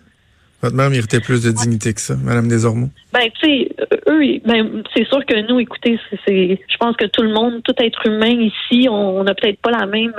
Votre 0.63 0.75
mère 0.75 0.91
méritait 0.91 1.21
plus 1.21 1.43
de 1.43 1.51
dignité 1.51 1.93
que 1.93 2.01
ça, 2.01 2.17
Madame 2.17 2.49
Desormeaux. 2.49 2.89
Ben, 3.13 3.29
tu 3.41 3.47
sais, 3.47 3.69
eux, 4.09 4.41
ben, 4.45 4.83
c'est 4.95 5.07
sûr 5.07 5.25
que 5.27 5.47
nous, 5.49 5.61
écoutez, 5.61 5.99
c'est, 6.25 6.59
je 6.69 6.77
pense 6.79 6.97
que 6.97 7.05
tout 7.05 7.23
le 7.23 7.33
monde, 7.33 7.63
tout 7.63 7.75
être 7.79 8.07
humain 8.07 8.41
ici, 8.41 8.89
on 8.89 9.23
n'a 9.23 9.35
peut-être 9.35 9.61
pas 9.61 9.71
la 9.71 9.87
même, 9.87 10.15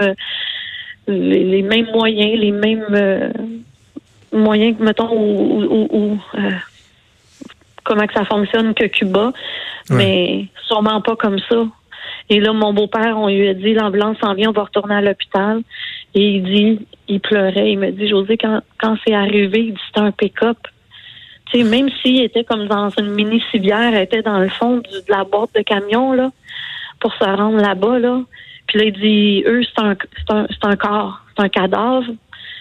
les, 1.08 1.64
mêmes 1.64 1.88
moyens, 1.92 2.40
les 2.40 2.52
mêmes 2.52 3.34
moyens 4.32 4.78
que, 4.78 4.84
mettons, 4.84 5.10
ou, 5.12 6.20
euh, 6.36 6.52
comment 7.84 8.06
que 8.06 8.14
ça 8.14 8.26
fonctionne 8.26 8.74
que 8.74 8.86
Cuba, 8.86 9.34
mais 9.90 10.46
sûrement 10.68 11.02
pas 11.02 11.16
comme 11.16 11.40
ça. 11.50 11.66
Et 12.30 12.40
là, 12.40 12.52
mon 12.52 12.74
beau-père, 12.74 13.18
on 13.18 13.30
lui 13.30 13.48
a 13.48 13.54
dit, 13.54 13.74
l'ambulance 13.74 14.18
s'en 14.20 14.34
vient, 14.34 14.50
on 14.50 14.54
va 14.54 14.64
retourner 14.64 14.96
à 14.96 15.02
l'hôpital. 15.02 15.62
Et 16.14 16.36
il 16.36 16.44
dit, 16.44 16.88
il 17.08 17.20
pleurait, 17.20 17.72
il 17.72 17.80
me 17.80 17.92
dit, 17.92 18.08
José, 18.08 18.38
quand, 18.38 18.62
quand 18.80 18.98
c'est 19.06 19.14
arrivé, 19.14 19.66
il 19.66 19.74
dit, 19.74 19.82
c'était 19.88 20.00
un 20.00 20.12
pick-up. 20.12 20.58
Tu 21.52 21.60
sais, 21.60 21.64
même 21.64 21.90
s'il 22.02 22.22
était 22.22 22.44
comme 22.44 22.68
dans 22.68 22.90
une 22.98 23.12
mini 23.12 23.42
civière, 23.52 23.92
il 23.92 24.02
était 24.02 24.22
dans 24.22 24.40
le 24.40 24.50
fond 24.50 24.78
de 24.78 25.04
la 25.10 25.24
boîte 25.24 25.52
de 25.56 25.62
camion, 25.62 26.14
là, 26.14 26.32
pour 27.00 27.14
se 27.14 27.24
rendre 27.24 27.58
là-bas, 27.58 28.00
là. 28.00 28.22
Puis 28.68 28.80
là, 28.80 28.86
il 28.86 28.94
dit, 28.94 29.44
eux, 29.48 29.62
c'est 29.64 29.82
un, 29.82 29.96
c'est 30.18 30.34
un, 30.34 30.48
un 30.64 30.76
corps, 30.76 31.22
c'est 31.36 31.44
un 31.44 31.50
cadavre. 31.50 32.06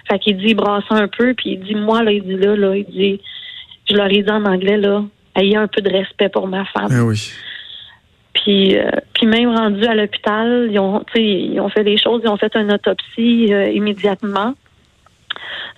Fait 0.09 0.19
qu'il 0.21 0.37
dit, 0.37 0.55
brasse 0.55 0.85
un 0.91 1.09
peu, 1.09 1.35
puis 1.35 1.53
il 1.53 1.61
dit, 1.61 1.75
moi, 1.75 2.03
là, 2.03 2.13
il 2.13 2.23
dit 2.23 2.37
là, 2.37 2.55
là, 2.55 2.77
il 2.77 2.85
dit, 2.85 3.21
je 3.91 3.97
leur 3.97 4.07
ai 4.07 4.23
dit 4.23 4.31
en 4.31 4.45
anglais, 4.45 4.77
là, 4.77 5.03
ayez 5.35 5.57
un 5.57 5.67
peu 5.67 5.83
de 5.83 5.91
respect 5.91 6.29
pour 6.29 6.47
ma 6.47 6.65
femme. 6.67 6.89
Ah 6.91 7.05
oui. 7.05 7.33
Puis, 8.37 8.79
euh, 8.79 8.91
puis 9.15 9.27
même 9.27 9.55
rendu 9.55 9.85
à 9.85 9.95
l'hôpital, 9.95 10.69
ils 10.71 10.79
ont, 10.79 11.03
ils 11.15 11.61
ont 11.61 11.69
fait 11.69 11.85
des 11.85 11.97
choses, 11.97 12.21
ils 12.25 12.29
ont 12.29 12.37
fait 12.37 12.55
une 12.55 12.73
autopsie 12.73 13.53
euh, 13.53 13.71
immédiatement. 13.71 14.55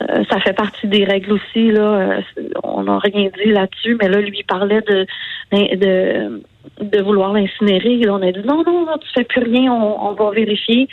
Euh, 0.01 0.23
ça 0.31 0.39
fait 0.41 0.53
partie 0.53 0.87
des 0.87 1.05
règles 1.05 1.33
aussi. 1.33 1.71
Là, 1.71 2.21
on 2.63 2.85
n'a 2.85 2.99
rien 2.99 3.31
dit 3.43 3.51
là-dessus, 3.51 3.97
mais 4.01 4.09
là, 4.09 4.21
lui 4.21 4.43
parlait 4.45 4.83
de 4.83 5.07
de, 5.53 6.43
de 6.81 7.03
vouloir 7.03 7.33
l'incinérer. 7.33 8.01
On 8.09 8.23
a 8.23 8.33
dit 8.33 8.43
non, 8.45 8.63
non, 8.65 8.87
non, 8.87 8.99
tu 8.99 9.09
fais 9.15 9.25
plus 9.25 9.43
rien, 9.43 9.73
on, 9.73 10.09
on 10.09 10.13
va 10.13 10.31
vérifier. 10.31 10.89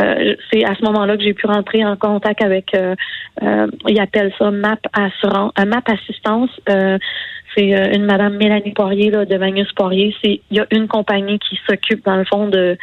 Euh, 0.00 0.34
c'est 0.52 0.64
à 0.64 0.74
ce 0.74 0.82
moment-là 0.84 1.16
que 1.16 1.22
j'ai 1.22 1.34
pu 1.34 1.46
rentrer 1.46 1.84
en 1.84 1.96
contact 1.96 2.42
avec, 2.42 2.74
euh, 2.74 2.94
euh 3.42 3.66
ils 3.88 4.00
appellent 4.00 4.32
ça 4.38 4.50
MAP 4.50 4.80
assurance, 4.92 5.52
euh, 5.58 5.64
MAP 5.64 5.88
assistance. 5.88 6.50
C'est 7.54 7.94
une 7.94 8.04
Madame 8.04 8.36
Mélanie 8.36 8.72
Poirier 8.72 9.10
là, 9.10 9.24
de 9.24 9.36
Magnus 9.36 9.70
Poirier. 9.72 10.14
Il 10.22 10.40
y 10.50 10.60
a 10.60 10.66
une 10.70 10.88
compagnie 10.88 11.38
qui 11.38 11.58
s'occupe 11.68 12.04
dans 12.04 12.16
le 12.16 12.24
fond 12.24 12.48
de 12.48 12.76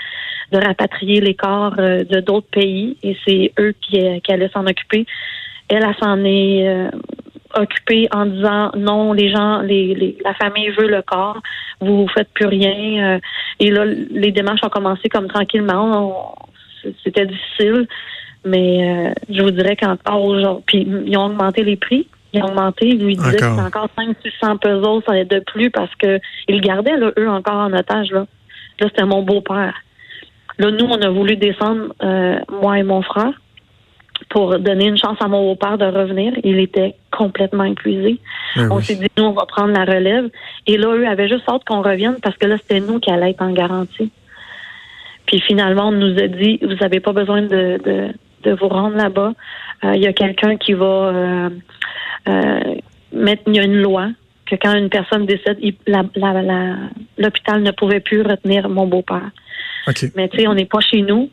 rapatrier 0.51 1.21
les 1.21 1.33
corps 1.33 1.75
de 1.75 2.19
d'autres 2.19 2.49
pays 2.51 2.97
et 3.03 3.15
c'est 3.25 3.53
eux 3.59 3.73
qui, 3.81 3.99
qui 4.21 4.31
allaient 4.31 4.49
s'en 4.49 4.65
occuper. 4.65 5.05
Elle, 5.69 5.83
elle 5.83 5.95
s'en 5.99 6.23
est 6.25 6.89
occupée 7.53 8.07
en 8.13 8.25
disant 8.25 8.71
non, 8.75 9.13
les 9.13 9.29
gens, 9.29 9.61
les, 9.61 10.17
la 10.23 10.33
famille 10.33 10.69
veut 10.69 10.87
le 10.87 11.01
corps, 11.01 11.41
vous 11.79 12.07
faites 12.07 12.29
plus 12.33 12.47
rien. 12.47 13.19
et 13.59 13.71
là, 13.71 13.85
les 13.85 14.31
démarches 14.31 14.61
ont 14.63 14.69
commencé 14.69 15.09
comme 15.09 15.27
tranquillement 15.27 16.35
c'était 17.03 17.25
difficile. 17.25 17.87
Mais 18.43 18.89
euh, 18.89 19.13
je 19.29 19.41
vous 19.41 19.51
dirais 19.51 19.75
qu'encore 19.75 20.23
aujourd'hui, 20.23 20.63
puis 20.65 20.87
ils 21.05 21.17
ont 21.17 21.25
augmenté 21.25 21.63
les 21.63 21.75
prix. 21.75 22.07
Ils 22.33 22.41
ont 22.43 22.47
augmenté. 22.47 22.87
Ils 22.87 23.03
lui 23.03 23.15
disaient 23.15 23.37
que 23.37 23.43
c'est 23.43 23.61
encore 23.61 23.89
500-600 23.97 24.59
pesos 24.59 25.03
de 25.25 25.39
plus 25.39 25.69
parce 25.69 25.93
que 25.95 26.19
ils 26.47 26.61
gardaient, 26.61 26.97
là, 26.97 27.11
eux, 27.17 27.29
encore 27.29 27.55
en 27.55 27.73
otage. 27.73 28.11
Là, 28.11 28.25
là 28.79 28.87
c'était 28.87 29.05
mon 29.05 29.21
beau-père. 29.21 29.75
Là, 30.57 30.71
nous, 30.71 30.85
on 30.85 31.01
a 31.01 31.09
voulu 31.09 31.35
descendre, 31.37 31.93
euh, 32.03 32.39
moi 32.61 32.77
et 32.77 32.83
mon 32.83 33.01
frère, 33.01 33.33
pour 34.29 34.59
donner 34.59 34.87
une 34.87 34.97
chance 34.97 35.17
à 35.19 35.27
mon 35.27 35.41
beau-père 35.43 35.77
de 35.77 35.85
revenir. 35.85 36.33
Il 36.43 36.59
était 36.59 36.95
complètement 37.11 37.63
épuisé. 37.63 38.19
Ben 38.55 38.69
on 38.71 38.79
s'est 38.79 38.95
dit, 38.95 39.07
nous, 39.17 39.25
on 39.25 39.31
va 39.31 39.45
prendre 39.45 39.73
la 39.73 39.85
relève. 39.85 40.29
Et 40.67 40.77
là, 40.77 40.95
eux 40.95 41.07
avaient 41.07 41.27
juste 41.27 41.47
hâte 41.49 41.63
qu'on 41.65 41.81
revienne 41.81 42.17
parce 42.21 42.37
que 42.37 42.45
là, 42.45 42.57
c'était 42.57 42.79
nous 42.79 42.99
qui 42.99 43.09
allions 43.09 43.27
être 43.27 43.41
en 43.41 43.51
garantie. 43.51 44.11
Puis 45.25 45.41
finalement, 45.41 45.87
on 45.87 45.91
nous 45.91 46.17
a 46.19 46.27
dit, 46.27 46.59
vous 46.61 46.75
n'avez 46.75 46.99
pas 46.99 47.13
besoin 47.13 47.41
de, 47.41 47.79
de, 47.83 48.07
de 48.43 48.51
vous 48.53 48.67
rendre 48.67 48.97
là-bas. 48.97 49.33
Euh, 49.83 49.95
il 49.95 50.01
y 50.01 50.07
a 50.07 50.13
quelqu'un 50.13 50.57
qui 50.57 50.73
va 50.73 50.85
euh, 50.85 51.49
euh, 52.27 52.75
mettre, 53.11 53.43
il 53.47 53.55
y 53.55 53.59
a 53.59 53.63
une 53.63 53.81
loi 53.81 54.09
que 54.45 54.55
quand 54.55 54.75
une 54.75 54.89
personne 54.89 55.25
décède, 55.25 55.57
l'hôpital 57.17 57.63
ne 57.63 57.71
pouvait 57.71 57.99
plus 57.99 58.21
retenir 58.21 58.67
mon 58.69 58.87
beau-père. 58.87 59.31
Mais 60.15 60.29
tu 60.29 60.39
sais, 60.39 60.47
on 60.47 60.53
n'est 60.53 60.65
pas 60.65 60.81
chez 60.81 61.01
nous. 61.01 61.29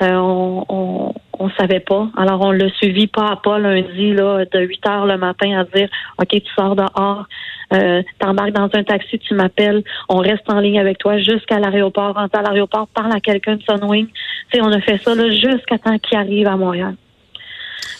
on, 0.00 0.64
on, 0.68 1.14
on 1.38 1.50
savait 1.50 1.80
pas. 1.80 2.08
Alors 2.16 2.40
on 2.40 2.52
l'a 2.52 2.68
suivi 2.70 3.06
pas 3.06 3.32
à 3.32 3.36
pas 3.36 3.58
lundi 3.58 4.12
là 4.12 4.44
de 4.44 4.60
8 4.60 4.86
heures 4.86 5.06
le 5.06 5.16
matin 5.16 5.58
à 5.58 5.64
dire 5.64 5.88
OK, 6.20 6.28
tu 6.28 6.52
sors 6.56 6.76
dehors, 6.76 7.26
euh, 7.72 8.02
t'embarques 8.18 8.52
dans 8.52 8.68
un 8.72 8.84
taxi, 8.84 9.18
tu 9.18 9.34
m'appelles, 9.34 9.82
on 10.08 10.18
reste 10.18 10.48
en 10.48 10.60
ligne 10.60 10.78
avec 10.78 10.98
toi 10.98 11.18
jusqu'à 11.18 11.58
l'aéroport, 11.58 12.14
rentre 12.14 12.38
à 12.38 12.42
l'aéroport, 12.42 12.88
parle 12.88 13.12
à 13.12 13.20
quelqu'un 13.20 13.56
de 13.56 13.62
Sunwing. 13.62 14.06
Tu 14.06 14.12
sais, 14.52 14.60
on 14.62 14.72
a 14.72 14.80
fait 14.80 14.98
ça 14.98 15.14
là 15.14 15.30
jusqu'à 15.30 15.78
temps 15.78 15.98
qu'il 15.98 16.18
arrive 16.18 16.46
à 16.46 16.56
Montréal. 16.56 16.94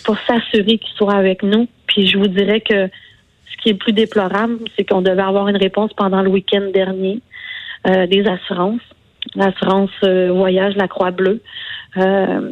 Pour 0.05 0.17
s'assurer 0.27 0.79
qu'il 0.79 0.95
soit 0.97 1.15
avec 1.15 1.43
nous. 1.43 1.69
Puis 1.87 2.07
je 2.07 2.19
vous 2.19 2.27
dirais 2.27 2.61
que 2.61 2.89
ce 3.51 3.63
qui 3.63 3.71
est 3.71 3.75
plus 3.75 3.93
déplorable, 3.93 4.59
c'est 4.77 4.85
qu'on 4.85 5.03
devait 5.03 5.23
avoir 5.23 5.49
une 5.49 5.57
réponse 5.57 5.93
pendant 5.95 6.23
le 6.23 6.31
week-end 6.31 6.71
dernier 6.73 7.21
euh, 7.87 8.07
des 8.07 8.27
assurances. 8.27 8.83
L'assurance 9.35 9.91
euh, 10.03 10.31
voyage, 10.33 10.77
la 10.77 10.89
Croix-Bleue. 10.89 11.41
Euh, 11.97 12.51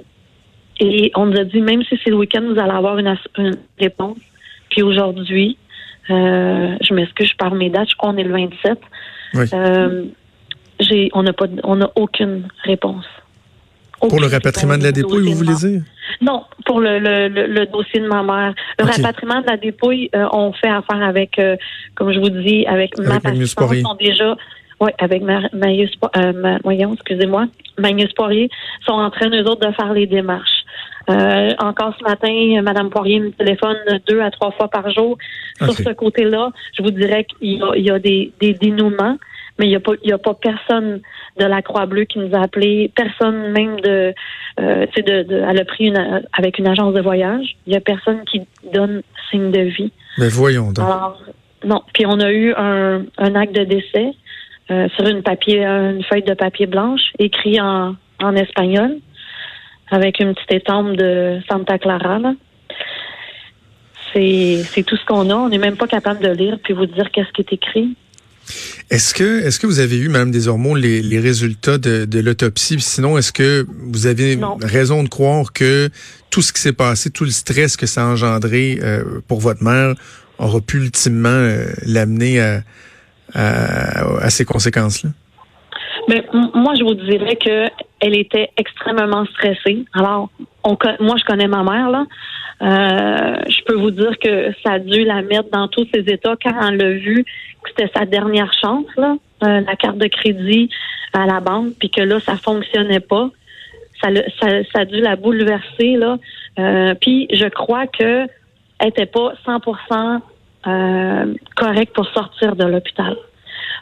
et 0.81 1.13
on 1.15 1.27
nous 1.27 1.39
a 1.39 1.45
dit, 1.45 1.61
même 1.61 1.83
si 1.85 1.99
c'est 2.03 2.11
le 2.11 2.17
week-end, 2.17 2.43
vous 2.43 2.59
allez 2.59 2.73
avoir 2.73 2.99
une, 2.99 3.15
réponse. 3.79 4.19
Puis 4.71 4.83
aujourd'hui, 4.83 5.59
je 6.09 6.95
m'excuse, 6.95 7.33
parle 7.35 7.57
mes 7.59 7.71
dates, 7.71 7.91
je 7.91 7.95
crois 7.95 8.11
qu'on 8.11 8.19
est 8.19 8.25
le 8.25 8.33
27. 8.33 8.79
Euh, 9.35 10.05
j'ai, 10.81 11.11
on 11.15 11.23
n'a 11.23 11.33
pas, 11.33 11.47
on 11.65 11.77
n'a 11.77 11.91
aucune 11.97 12.49
réponse. 12.65 13.05
pour 14.01 14.21
le 14.21 14.27
rapatriement 14.27 14.77
de 14.77 14.83
la 14.83 14.93
dépouille, 14.93 15.31
vous 15.31 15.35
voulez 15.35 15.55
dire? 15.55 15.83
Non, 16.21 16.45
pour 16.67 16.81
le, 16.81 16.99
le, 16.99 17.29
le, 17.29 17.67
dossier 17.67 18.01
de 18.01 18.07
ma 18.07 18.23
mère. 18.23 18.55
Le 18.79 18.85
rapatriement 18.85 19.41
de 19.41 19.47
la 19.47 19.57
dépouille, 19.57 20.11
euh, 20.15 20.27
on 20.33 20.53
fait 20.53 20.69
affaire 20.69 21.03
avec, 21.03 21.41
comme 21.95 22.13
je 22.13 22.19
vous 22.19 22.31
dis, 22.31 22.67
avec, 22.67 22.99
avec 22.99 23.25
ma 23.49 23.81
sont 23.81 23.95
déjà 23.95 24.37
oui, 24.83 24.91
avec 24.99 25.23
Magnus, 25.23 25.93
euh, 26.17 26.59
voyons, 26.65 26.95
excusez-moi, 26.95 27.47
Magnus 27.79 28.13
Poirier, 28.15 28.51
sont 28.85 28.95
en 28.95 29.11
train, 29.11 29.31
eux 29.31 29.45
autres, 29.49 29.65
de 29.65 29.73
faire 29.75 29.93
les 29.93 30.09
démarches. 30.09 30.65
Euh, 31.09 31.53
encore 31.61 31.95
ce 31.97 32.03
matin, 32.03 32.63
Mme 32.63 32.91
Poirier 32.91 33.21
me 33.21 33.31
téléphone 33.31 33.77
deux 34.09 34.21
à 34.21 34.33
trois 34.33 34.51
fois 34.51 34.67
par 34.67 34.91
jour. 34.91 35.19
Sur 35.59 35.73
ce 35.73 35.91
côté-là, 35.91 36.51
je 36.77 36.83
vous 36.83 36.91
dirais 36.91 37.25
qu'il 37.25 37.63
y 37.77 37.91
a, 37.91 37.99
des, 38.01 38.33
dénouements, 38.41 39.19
mais 39.59 39.67
il 39.67 39.71
n'y 39.71 39.77
a 39.77 39.81
pas, 39.81 39.93
a 39.93 40.19
pas 40.19 40.35
personne 40.35 41.01
de 41.39 41.45
la 41.45 41.63
Croix-Bleue 41.63 42.05
qui 42.05 42.19
nous 42.19 42.35
a 42.35 42.43
appelé, 42.43 42.91
personne 42.95 43.53
même 43.53 43.81
de, 43.81 44.15
euh, 44.61 44.87
de, 44.97 45.23
de, 45.23 45.45
elle 45.49 45.61
a 45.61 45.65
pris 45.65 45.87
une, 45.87 46.23
avec 46.37 46.59
une 46.59 46.67
agence 46.67 46.95
de 46.95 47.01
voyage. 47.01 47.57
Il 47.67 47.71
n'y 47.71 47.77
a 47.77 47.81
personne 47.81 48.25
qui 48.25 48.43
donne 48.73 49.03
signe 49.31 49.51
de 49.51 49.61
vie. 49.61 49.93
Mais 50.19 50.29
voyons 50.29 50.73
donc. 50.73 50.87
non. 51.65 51.83
Puis 51.93 52.07
on 52.07 52.21
a 52.21 52.31
eu 52.33 52.53
un, 52.57 53.05
un 53.19 53.35
acte 53.35 53.55
de 53.55 53.65
décès 53.65 54.13
euh, 54.71 54.89
sur 54.97 55.07
une 55.07 55.23
papier, 55.23 55.65
une 55.65 56.03
feuille 56.05 56.23
de 56.23 56.35
papier 56.35 56.67
blanche, 56.67 57.03
écrit 57.19 57.61
en, 57.61 57.95
en 58.23 58.37
espagnol, 58.37 58.99
avec 59.91 60.21
une 60.21 60.35
petite 60.35 60.53
étampe 60.53 60.97
de 60.97 61.41
Santa 61.49 61.79
Clara. 61.79 62.21
C'est 64.15 64.85
tout 64.87 64.97
ce 64.97 65.05
qu'on 65.07 65.31
a. 65.31 65.35
On 65.35 65.49
n'est 65.49 65.59
même 65.59 65.77
pas 65.77 65.87
capable 65.87 66.21
de 66.21 66.29
lire 66.29 66.59
puis 66.63 66.75
vous 66.75 66.87
dire 66.87 67.11
qu'est-ce 67.11 67.33
qui 67.33 67.41
est 67.41 67.53
écrit. 67.53 67.97
Est-ce 68.91 69.15
que, 69.15 69.41
est-ce 69.45 69.59
que 69.59 69.67
vous 69.67 69.81
avez 69.81 69.97
eu, 69.97 70.09
Mme 70.09 70.31
Desormeaux, 70.31 70.75
les, 70.75 71.01
les 71.01 71.19
résultats 71.19 71.79
de, 71.79 72.05
de 72.05 72.21
l'autopsie? 72.21 72.79
Sinon, 72.81 73.17
est-ce 73.17 73.33
que 73.33 73.67
vous 73.69 74.07
avez 74.07 74.39
raison 74.61 75.03
de 75.03 75.09
croire 75.09 75.53
que 75.53 75.89
tout 76.31 76.43
ce 76.43 76.53
qui 76.53 76.61
s'est 76.61 76.73
passé, 76.73 77.11
tout 77.11 77.25
le 77.25 77.31
stress 77.31 77.77
que 77.77 77.87
ça 77.87 78.03
a 78.03 78.07
engendré 78.07 78.79
euh, 78.83 79.21
pour 79.29 79.41
votre 79.41 79.63
mère 79.63 79.95
aura 80.39 80.61
pu 80.61 80.79
ultimement 80.79 81.29
euh, 81.29 81.67
l'amener 81.87 82.41
à, 82.41 82.63
à, 83.35 84.31
ces 84.31 84.45
conséquences-là? 84.45 85.11
Mais 86.09 86.25
moi, 86.33 86.75
je 86.79 86.85
vous 86.85 86.95
dirais 86.95 87.37
que 87.37 87.69
elle 88.03 88.17
était 88.17 88.51
extrêmement 88.57 89.25
stressée. 89.27 89.85
Alors, 89.95 90.29
on, 90.65 90.77
moi, 91.01 91.17
je 91.19 91.25
connais 91.25 91.47
ma 91.47 91.63
mère. 91.63 92.05
Euh, 92.63 93.37
je 93.49 93.65
peux 93.65 93.77
vous 93.77 93.93
dire 93.93 94.19
que 94.19 94.53
ça 94.65 94.73
a 94.73 94.79
dû 94.81 95.05
la 95.05 95.23
mettre 95.23 95.51
dans 95.51 95.69
tous 95.69 95.87
ses 95.95 96.01
états 96.01 96.35
quand 96.43 96.69
elle 96.69 96.77
l'a 96.77 96.91
vu 96.91 97.25
que 97.63 97.71
c'était 97.71 97.91
sa 97.97 98.05
dernière 98.05 98.53
chance 98.61 98.87
euh, 98.99 99.17
la 99.61 99.77
carte 99.77 99.99
de 99.99 100.09
crédit 100.09 100.69
à 101.13 101.27
la 101.27 101.41
banque, 101.41 101.75
puis 101.79 101.91
que 101.91 102.03
là, 102.03 102.19
ça 102.21 102.37
fonctionnait 102.37 103.01
pas. 103.01 103.31
Ça, 104.01 104.09
ça, 104.41 104.49
ça 104.73 104.81
a 104.81 104.85
dû 104.85 105.01
la 105.01 105.15
bouleverser 105.15 105.97
là. 105.97 106.19
Euh, 106.59 106.95
puis 107.01 107.29
je 107.33 107.47
crois 107.47 107.87
que 107.87 108.27
elle 108.79 108.89
était 108.89 109.07
pas 109.07 109.33
100% 109.47 110.21
euh, 110.67 111.35
correct 111.55 111.93
pour 111.95 112.07
sortir 112.09 112.57
de 112.57 112.65
l'hôpital. 112.65 113.17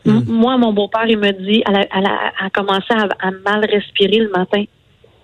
Mm. 0.04 0.20
Moi, 0.28 0.56
mon 0.56 0.72
beau-père, 0.72 1.06
il 1.06 1.18
me 1.18 1.30
dit, 1.32 1.62
elle 1.66 2.06
a, 2.06 2.50
commencé 2.50 2.92
à, 2.92 3.30
mal 3.44 3.64
respirer 3.64 4.18
le 4.18 4.30
matin. 4.30 4.64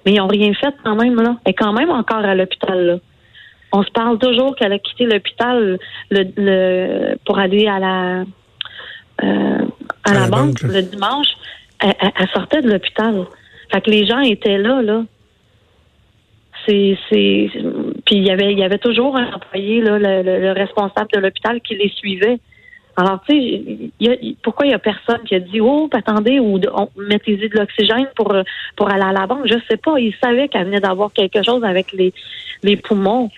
Mais 0.04 0.12
ils 0.12 0.18
n'ont 0.18 0.28
rien 0.28 0.52
fait 0.54 0.74
quand 0.84 0.94
même, 0.94 1.16
là. 1.16 1.36
Elle 1.44 1.50
est 1.50 1.54
quand 1.54 1.72
même 1.72 1.90
encore 1.90 2.24
à 2.24 2.34
l'hôpital, 2.34 2.86
là. 2.86 2.96
On 3.72 3.82
se 3.82 3.90
parle 3.90 4.18
toujours 4.18 4.54
qu'elle 4.54 4.72
a 4.72 4.78
quitté 4.78 5.06
l'hôpital 5.06 5.78
le, 6.10 7.16
pour 7.24 7.38
aller 7.38 7.66
à 7.66 7.78
la 7.78 8.24
euh, 9.24 9.64
à, 10.04 10.14
la, 10.14 10.28
banque, 10.28 10.62
le 10.62 10.82
dimanche. 10.82 11.26
Elle, 11.80 12.28
sortait 12.32 12.62
de 12.62 12.70
l'hôpital. 12.70 13.26
Fait 13.72 13.80
que 13.80 13.90
les 13.90 14.06
gens 14.06 14.20
étaient 14.20 14.58
là, 14.58 14.82
là. 14.82 15.02
C'est, 16.64 16.96
c'est, 17.10 17.50
puis 18.04 18.16
il 18.16 18.26
y 18.26 18.30
avait, 18.30 18.52
il 18.52 18.58
y 18.58 18.64
avait 18.64 18.78
toujours 18.78 19.16
un 19.16 19.32
employé, 19.32 19.80
là, 19.80 19.98
le 19.98 20.52
responsable 20.52 21.08
de 21.12 21.20
l'hôpital 21.20 21.60
qui 21.60 21.76
les 21.76 21.90
suivait. 21.90 22.38
Alors, 22.98 23.20
tu 23.28 23.90
sais, 24.00 24.36
pourquoi 24.42 24.66
il 24.66 24.70
y 24.70 24.74
a 24.74 24.78
personne 24.78 25.22
qui 25.26 25.34
a 25.34 25.40
dit, 25.40 25.60
oh, 25.60 25.88
attendez, 25.92 26.40
ou 26.40 26.58
mettez-y 26.96 27.48
de 27.48 27.56
l'oxygène 27.56 28.08
pour, 28.16 28.34
pour 28.74 28.90
aller 28.90 29.04
à 29.04 29.12
la 29.12 29.26
banque? 29.26 29.46
Je 29.46 29.58
sais 29.68 29.76
pas. 29.76 30.00
Il 30.00 30.14
savait 30.22 30.48
qu'elle 30.48 30.64
venait 30.64 30.80
d'avoir 30.80 31.12
quelque 31.12 31.42
chose 31.42 31.62
avec 31.62 31.92
les, 31.92 32.14
les 32.62 32.76
poumons. 32.76 33.30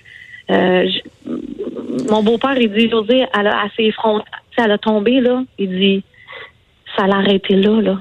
Euh, 0.50 0.88
mon 2.08 2.22
beau-père, 2.22 2.56
il 2.56 2.72
dit, 2.72 2.88
José, 2.88 3.26
elle 3.36 3.46
a, 3.48 3.62
assez 3.62 3.90
front, 3.92 4.22
elle 4.56 4.70
a 4.70 4.78
tombé, 4.78 5.20
là. 5.20 5.42
Il 5.58 5.70
dit, 5.70 6.04
ça 6.96 7.06
l'a 7.06 7.16
arrêté 7.16 7.56
là, 7.56 7.80
là. 7.82 7.98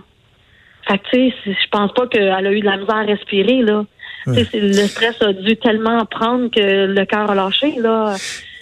Fait 0.88 1.00
que, 1.00 1.10
tu 1.10 1.32
sais, 1.32 1.36
je 1.46 1.70
pense 1.72 1.92
pas 1.94 2.08
qu'elle 2.08 2.30
a 2.30 2.52
eu 2.52 2.60
de 2.60 2.66
la 2.66 2.78
misère 2.78 2.96
à 2.96 3.04
respirer, 3.04 3.64
là. 3.64 3.84
Le 4.28 4.88
stress 4.88 5.22
a 5.22 5.34
dû 5.34 5.56
tellement 5.58 6.06
prendre 6.06 6.50
que 6.52 6.86
le 6.86 7.06
cœur 7.06 7.32
a 7.32 7.36
lâché, 7.36 7.76
là. 7.78 8.16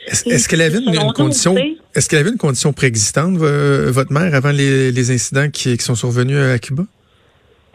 Est-ce 0.07 0.47
qu'elle 0.47 0.61
avait 0.61 0.79
une, 0.79 1.13
condition 1.13 1.55
Est-ce 1.95 2.09
qu'elle 2.09 2.19
avait 2.19 2.31
une 2.31 2.37
condition 2.37 2.73
préexistante, 2.73 3.37
votre 3.37 4.11
mère, 4.11 4.33
avant 4.33 4.51
les, 4.51 5.11
incidents 5.11 5.49
qui, 5.49 5.77
sont 5.77 5.95
survenus 5.95 6.37
à 6.37 6.59
Cuba? 6.59 6.83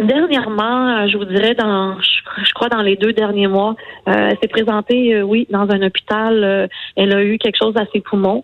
Dernièrement, 0.00 1.06
je 1.08 1.18
vous 1.18 1.26
dirais 1.26 1.54
dans, 1.54 1.94
je, 2.00 2.52
crois 2.54 2.70
dans 2.70 2.80
les 2.80 2.96
deux 2.96 3.12
derniers 3.12 3.48
mois, 3.48 3.76
euh, 4.08 4.30
elle 4.30 4.38
s'est 4.40 4.48
présentée, 4.48 5.14
euh, 5.14 5.22
oui, 5.22 5.46
dans 5.50 5.68
un 5.68 5.82
hôpital. 5.82 6.42
Euh, 6.42 6.66
elle 6.96 7.12
a 7.12 7.22
eu 7.22 7.36
quelque 7.36 7.58
chose 7.58 7.76
à 7.76 7.84
ses 7.92 8.00
poumons, 8.00 8.42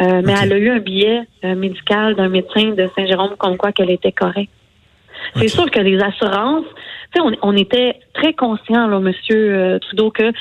mais 0.00 0.34
elle 0.42 0.52
a 0.52 0.58
eu 0.58 0.68
un 0.68 0.78
billet 0.78 1.22
médical 1.42 2.14
d'un 2.14 2.28
médecin 2.28 2.70
de 2.70 2.88
Saint-Jérôme 2.94 3.34
comme 3.36 3.56
quoi 3.56 3.72
qu'elle 3.72 3.90
était 3.90 4.12
correcte. 4.12 4.52
C'est 5.36 5.48
sûr 5.48 5.70
que 5.70 5.80
les 5.80 6.00
assurances, 6.02 6.66
on, 7.18 7.32
on, 7.42 7.56
était 7.56 8.00
très 8.14 8.32
conscient, 8.34 8.86
là, 8.86 9.00
Monsieur 9.00 9.78
Trudeau, 9.80 10.10
que 10.10 10.32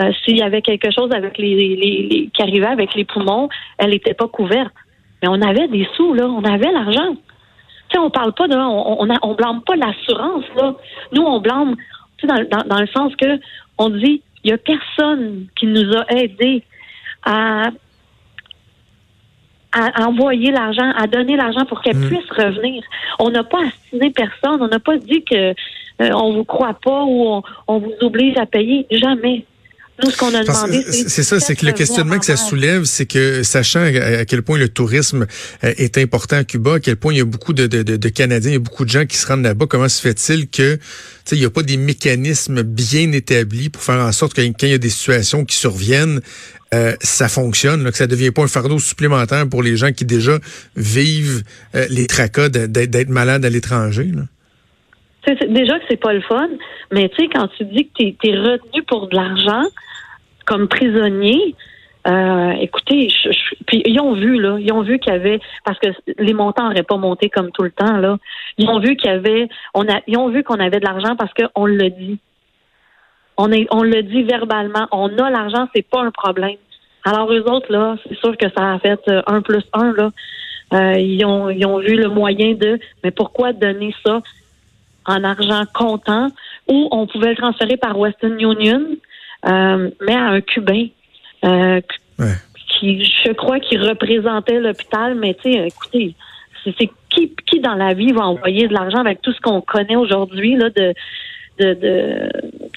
euh, 0.00 0.10
s'il 0.24 0.38
y 0.38 0.42
avait 0.42 0.62
quelque 0.62 0.90
chose 0.90 1.10
avec 1.12 1.36
les, 1.38 1.54
les, 1.54 2.30
qui 2.32 2.42
arrivait 2.42 2.66
avec 2.66 2.94
les 2.94 3.04
poumons, 3.04 3.48
elle 3.78 3.90
n'était 3.90 4.14
pas 4.14 4.28
couverte. 4.28 4.72
Mais 5.22 5.28
on 5.28 5.40
avait 5.42 5.68
des 5.68 5.86
sous, 5.94 6.14
là, 6.14 6.26
on 6.26 6.42
avait 6.44 6.72
l'argent. 6.72 7.14
Tu 7.88 7.94
sais, 7.94 7.98
on 7.98 8.10
parle 8.10 8.32
pas 8.32 8.48
de, 8.48 8.56
on, 8.56 9.02
on, 9.02 9.08
on 9.22 9.34
blâme 9.34 9.62
pas 9.62 9.76
l'assurance, 9.76 10.44
là. 10.56 10.74
Nous, 11.12 11.22
on 11.22 11.40
blâme, 11.40 11.76
tu 12.16 12.26
sais, 12.26 12.46
dans, 12.50 12.66
dans, 12.66 12.80
le 12.80 12.86
sens 12.88 13.14
que 13.16 13.38
on 13.78 13.90
dit, 13.90 14.22
il 14.44 14.50
y 14.50 14.54
a 14.54 14.58
personne 14.58 15.46
qui 15.56 15.66
nous 15.66 15.92
a 15.92 16.04
aidés 16.10 16.62
à 17.24 17.70
à 19.72 20.06
envoyer 20.06 20.50
l'argent, 20.50 20.92
à 20.96 21.06
donner 21.06 21.36
l'argent 21.36 21.64
pour 21.64 21.80
qu'elle 21.80 21.96
mm. 21.96 22.08
puisse 22.08 22.30
revenir. 22.30 22.82
On 23.18 23.30
n'a 23.30 23.44
pas 23.44 23.60
assiné 23.60 24.10
personne, 24.10 24.60
on 24.60 24.68
n'a 24.68 24.80
pas 24.80 24.96
dit 24.96 25.24
que 25.24 25.54
euh, 26.00 26.10
on 26.14 26.32
vous 26.32 26.44
croit 26.44 26.74
pas 26.74 27.04
ou 27.04 27.26
on, 27.26 27.42
on, 27.68 27.78
vous 27.78 27.94
oblige 28.00 28.36
à 28.36 28.46
payer. 28.46 28.86
Jamais. 28.90 29.44
C'est 30.92 31.22
ça, 31.22 31.38
c'est 31.38 31.54
que 31.54 31.66
le 31.66 31.72
questionnement 31.72 32.18
que 32.18 32.24
ça 32.24 32.36
soulève, 32.36 32.84
c'est 32.84 33.06
que 33.06 33.42
sachant 33.42 33.82
à 33.82 34.24
quel 34.24 34.42
point 34.42 34.58
le 34.58 34.68
tourisme 34.68 35.26
euh, 35.64 35.74
est 35.76 35.98
important 35.98 36.36
à 36.36 36.44
Cuba, 36.44 36.74
à 36.74 36.80
quel 36.80 36.96
point 36.96 37.12
il 37.12 37.18
y 37.18 37.20
a 37.20 37.24
beaucoup 37.24 37.52
de, 37.52 37.66
de, 37.66 37.82
de 37.82 38.08
Canadiens, 38.08 38.50
il 38.50 38.54
y 38.54 38.56
a 38.56 38.60
beaucoup 38.60 38.84
de 38.84 38.90
gens 38.90 39.06
qui 39.06 39.16
se 39.16 39.26
rendent 39.26 39.44
là-bas, 39.44 39.66
comment 39.68 39.88
se 39.88 40.00
fait-il 40.00 40.48
que 40.48 40.78
il 41.30 41.38
n'y 41.38 41.44
a 41.44 41.50
pas 41.50 41.62
des 41.62 41.76
mécanismes 41.76 42.62
bien 42.62 43.12
établis 43.12 43.68
pour 43.68 43.82
faire 43.82 44.00
en 44.00 44.12
sorte 44.12 44.34
que 44.34 44.40
quand 44.40 44.66
il 44.66 44.70
y 44.70 44.74
a 44.74 44.78
des 44.78 44.90
situations 44.90 45.44
qui 45.44 45.56
surviennent, 45.56 46.20
euh, 46.74 46.96
ça 47.02 47.28
fonctionne, 47.28 47.90
que 47.90 47.96
ça 47.96 48.06
devient 48.06 48.30
pas 48.30 48.42
un 48.42 48.48
fardeau 48.48 48.78
supplémentaire 48.78 49.48
pour 49.48 49.62
les 49.62 49.76
gens 49.76 49.92
qui 49.92 50.04
déjà 50.04 50.38
vivent 50.74 51.42
euh, 51.74 51.86
les 51.90 52.06
tracas 52.06 52.48
d'être 52.48 53.08
malades 53.08 53.44
à 53.44 53.50
l'étranger. 53.50 54.10
Déjà 55.26 55.78
que 55.78 55.84
c'est 55.88 56.00
pas 56.00 56.12
le 56.12 56.20
fun, 56.20 56.48
mais 56.90 57.08
tu 57.10 57.22
sais, 57.22 57.28
quand 57.28 57.46
tu 57.56 57.64
dis 57.64 57.88
que 57.88 58.02
tu 58.02 58.28
es, 58.28 58.36
retenu 58.36 58.82
pour 58.82 59.06
de 59.08 59.14
l'argent 59.14 59.62
comme 60.46 60.66
prisonnier, 60.66 61.54
euh, 62.08 62.50
écoutez, 62.60 63.08
puis 63.66 63.82
ils 63.86 64.00
ont 64.00 64.14
vu 64.14 64.40
là, 64.40 64.56
ils 64.58 64.72
ont 64.72 64.82
vu 64.82 64.98
qu'il 64.98 65.12
y 65.12 65.16
avait 65.16 65.38
parce 65.64 65.78
que 65.78 65.88
les 66.18 66.34
montants 66.34 66.68
n'auraient 66.68 66.82
pas 66.82 66.96
monté 66.96 67.30
comme 67.30 67.52
tout 67.52 67.62
le 67.62 67.70
temps 67.70 67.98
là. 67.98 68.18
Ils 68.58 68.68
ont 68.68 68.80
vu 68.80 68.96
qu'il 68.96 69.08
y 69.10 69.14
avait, 69.14 69.48
on 69.74 69.88
a, 69.88 70.00
ils 70.08 70.16
ont 70.18 70.28
vu 70.28 70.42
qu'on 70.42 70.58
avait 70.58 70.80
de 70.80 70.86
l'argent 70.86 71.14
parce 71.14 71.32
qu'on 71.34 71.66
l'a 71.66 71.88
dit. 71.88 72.18
On 73.36 73.52
est, 73.52 73.66
on 73.70 73.84
le 73.84 74.02
dit 74.02 74.24
verbalement. 74.24 74.88
On 74.90 75.16
a 75.18 75.30
l'argent, 75.30 75.68
c'est 75.74 75.88
pas 75.88 76.02
un 76.02 76.10
problème. 76.10 76.56
Alors 77.04 77.32
eux 77.32 77.48
autres 77.48 77.70
là, 77.72 77.96
c'est 78.08 78.18
sûr 78.18 78.36
que 78.36 78.46
ça 78.56 78.72
a 78.72 78.78
fait 78.80 79.00
euh, 79.08 79.22
un 79.28 79.40
plus 79.40 79.62
un 79.72 79.92
là. 79.92 80.10
Euh, 80.72 80.98
ils 80.98 81.24
ont, 81.24 81.50
ils 81.50 81.66
ont 81.66 81.78
vu 81.78 81.94
le 81.94 82.08
moyen 82.08 82.54
de, 82.54 82.80
mais 83.04 83.10
pourquoi 83.10 83.52
donner 83.52 83.94
ça? 84.04 84.22
En 85.06 85.24
argent 85.24 85.64
comptant 85.74 86.28
ou 86.68 86.88
on 86.90 87.06
pouvait 87.06 87.30
le 87.30 87.36
transférer 87.36 87.76
par 87.76 87.98
Western 87.98 88.38
Union, 88.40 88.82
euh, 89.46 89.90
mais 90.00 90.14
à 90.14 90.26
un 90.26 90.40
Cubain. 90.40 90.86
Euh, 91.44 91.80
qui, 92.68 93.04
je 93.04 93.32
crois, 93.32 93.60
qui 93.60 93.76
représentait 93.76 94.60
l'hôpital, 94.60 95.14
mais 95.14 95.34
tu 95.34 95.52
sais, 95.52 95.66
écoutez, 95.66 96.14
c'est 96.64 96.90
qui, 97.10 97.34
qui 97.46 97.60
dans 97.60 97.74
la 97.74 97.94
vie 97.94 98.12
va 98.12 98.26
envoyer 98.26 98.68
de 98.68 98.72
l'argent 98.72 98.98
avec 98.98 99.20
tout 99.22 99.32
ce 99.32 99.40
qu'on 99.40 99.60
connaît 99.60 99.96
aujourd'hui 99.96 100.56
là 100.56 100.70
de 100.70 100.94
de, 101.58 101.74
de, 101.74 102.28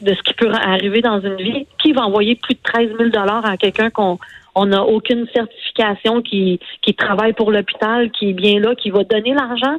de, 0.01 0.13
ce 0.13 0.21
qui 0.23 0.33
peut 0.33 0.51
arriver 0.51 1.01
dans 1.01 1.21
une 1.21 1.37
vie? 1.37 1.65
Qui 1.81 1.93
va 1.93 2.01
envoyer 2.01 2.35
plus 2.35 2.55
de 2.55 2.59
13 2.61 2.89
000 2.97 3.09
dollars 3.09 3.45
à 3.45 3.55
quelqu'un 3.55 3.89
qu'on 3.89 4.19
on 4.53 4.65
n'a 4.65 4.83
aucune 4.83 5.25
certification 5.33 6.21
qui, 6.21 6.59
qui 6.81 6.93
travaille 6.93 7.33
pour 7.33 7.51
l'hôpital, 7.51 8.11
qui 8.11 8.29
est 8.29 8.33
bien 8.33 8.59
là, 8.59 8.75
qui 8.75 8.89
va 8.89 9.03
donner 9.03 9.33
l'argent? 9.33 9.77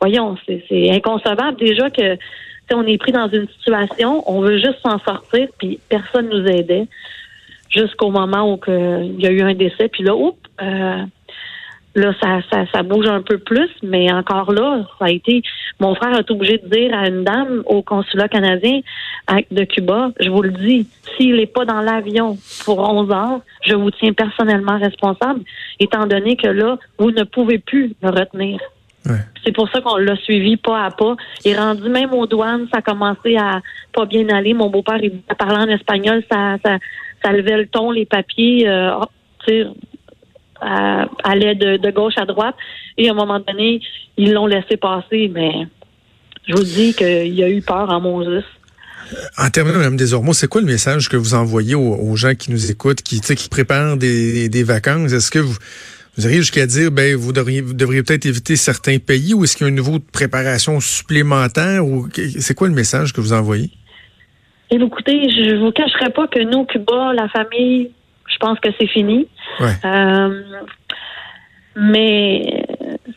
Voyons, 0.00 0.36
c'est 0.46 0.90
inconcevable 0.90 1.58
déjà 1.58 1.90
que 1.90 2.16
on 2.74 2.86
est 2.86 2.98
pris 2.98 3.12
dans 3.12 3.28
une 3.28 3.48
situation, 3.48 4.22
on 4.26 4.40
veut 4.40 4.58
juste 4.58 4.80
s'en 4.82 4.98
sortir, 4.98 5.48
puis 5.58 5.78
personne 5.88 6.28
nous 6.28 6.46
aidait 6.46 6.86
jusqu'au 7.70 8.10
moment 8.10 8.52
où 8.52 8.60
il 8.68 9.20
y 9.20 9.26
a 9.26 9.30
eu 9.30 9.42
un 9.42 9.54
décès, 9.54 9.88
puis 9.88 10.02
là, 10.02 10.14
oups, 10.14 10.38
euh, 10.62 11.02
là, 11.94 12.14
ça, 12.20 12.40
ça, 12.50 12.64
ça, 12.72 12.82
bouge 12.82 13.06
un 13.06 13.22
peu 13.22 13.38
plus, 13.38 13.70
mais 13.82 14.12
encore 14.12 14.52
là, 14.52 14.86
ça 14.98 15.06
a 15.06 15.10
été. 15.10 15.42
Mon 15.80 15.94
frère 15.94 16.14
a 16.14 16.20
été 16.20 16.32
obligé 16.32 16.58
de 16.58 16.68
dire 16.68 16.96
à 16.96 17.08
une 17.08 17.24
dame 17.24 17.62
au 17.66 17.82
consulat 17.82 18.28
canadien 18.28 18.80
de 19.50 19.64
Cuba, 19.64 20.10
je 20.20 20.30
vous 20.30 20.42
le 20.42 20.50
dis, 20.50 20.88
s'il 21.16 21.36
n'est 21.36 21.46
pas 21.46 21.64
dans 21.64 21.80
l'avion 21.80 22.36
pour 22.64 22.78
11 22.78 23.10
heures, 23.10 23.40
je 23.66 23.74
vous 23.74 23.90
tiens 23.90 24.12
personnellement 24.12 24.78
responsable, 24.78 25.40
étant 25.80 26.06
donné 26.06 26.36
que 26.36 26.48
là, 26.48 26.78
vous 26.98 27.10
ne 27.10 27.24
pouvez 27.24 27.58
plus 27.58 27.94
le 28.02 28.10
retenir. 28.10 28.58
C'est 29.44 29.52
pour 29.52 29.68
ça 29.70 29.80
qu'on 29.80 29.96
l'a 29.96 30.16
suivi 30.16 30.56
pas 30.56 30.84
à 30.84 30.90
pas. 30.90 31.16
Il 31.44 31.52
est 31.52 31.58
rendu 31.58 31.88
même 31.88 32.12
aux 32.12 32.26
douanes, 32.26 32.66
ça 32.72 32.78
a 32.78 32.82
commencé 32.82 33.36
à 33.36 33.60
pas 33.92 34.04
bien 34.04 34.28
aller. 34.28 34.52
Mon 34.52 34.68
beau-père, 34.68 35.02
il 35.02 35.20
parlait 35.38 35.56
en 35.56 35.68
espagnol, 35.68 36.22
ça, 36.30 36.56
ça, 36.64 36.76
ça 37.24 37.32
levait 37.32 37.56
le 37.56 37.66
ton, 37.66 37.90
les 37.90 38.04
papiers, 38.04 38.68
euh, 38.68 38.90
allait 41.24 41.54
de, 41.54 41.90
gauche 41.90 42.14
à 42.16 42.26
droite. 42.26 42.56
Et 42.96 43.08
à 43.08 43.12
un 43.12 43.14
moment 43.14 43.40
donné, 43.40 43.80
ils 44.16 44.32
l'ont 44.32 44.46
laissé 44.46 44.76
passer, 44.76 45.30
mais 45.32 45.66
je 46.46 46.54
vous 46.54 46.64
dis 46.64 46.94
qu'il 46.94 47.34
y 47.34 47.42
a 47.42 47.48
eu 47.48 47.62
peur 47.62 47.90
en 47.90 48.00
Moses. 48.00 48.44
En 49.38 49.48
terminant, 49.48 49.78
Mme 49.78 49.96
Desormeaux, 49.96 50.34
c'est 50.34 50.48
quoi 50.48 50.60
le 50.60 50.66
message 50.66 51.08
que 51.08 51.16
vous 51.16 51.34
envoyez 51.34 51.74
aux, 51.74 52.16
gens 52.16 52.34
qui 52.34 52.50
nous 52.50 52.70
écoutent, 52.70 53.00
qui, 53.00 53.20
qui 53.20 53.48
préparent 53.48 53.96
des, 53.96 54.50
des 54.50 54.62
vacances? 54.64 55.12
Est-ce 55.12 55.30
que 55.30 55.38
vous 55.38 55.56
vous 56.18 56.26
arrivez 56.26 56.40
jusqu'à 56.40 56.66
dire, 56.66 56.90
ben, 56.90 57.14
vous 57.14 57.32
devriez, 57.32 57.62
devriez 57.62 58.02
peut-être 58.02 58.26
éviter 58.26 58.56
certains 58.56 58.98
pays 58.98 59.34
ou 59.34 59.44
est-ce 59.44 59.56
qu'il 59.56 59.66
y 59.66 59.70
a 59.70 59.72
un 59.72 59.76
niveau 59.76 59.98
de 59.98 60.04
préparation 60.12 60.80
supplémentaire 60.80 61.86
ou 61.86 62.08
c'est 62.40 62.54
quoi 62.54 62.66
le 62.66 62.74
message 62.74 63.12
que 63.12 63.20
vous 63.20 63.32
envoyez? 63.32 63.70
Et 64.70 64.76
écoutez, 64.76 65.30
je 65.30 65.56
vous 65.56 65.70
cacherai 65.70 66.10
pas 66.10 66.26
que 66.26 66.40
nous, 66.40 66.64
Cuba, 66.64 67.12
la 67.14 67.28
famille, 67.28 67.92
je 68.28 68.36
pense 68.38 68.58
que 68.58 68.68
c'est 68.78 68.88
fini. 68.88 69.28
Euh, 69.60 70.42
mais 71.76 72.64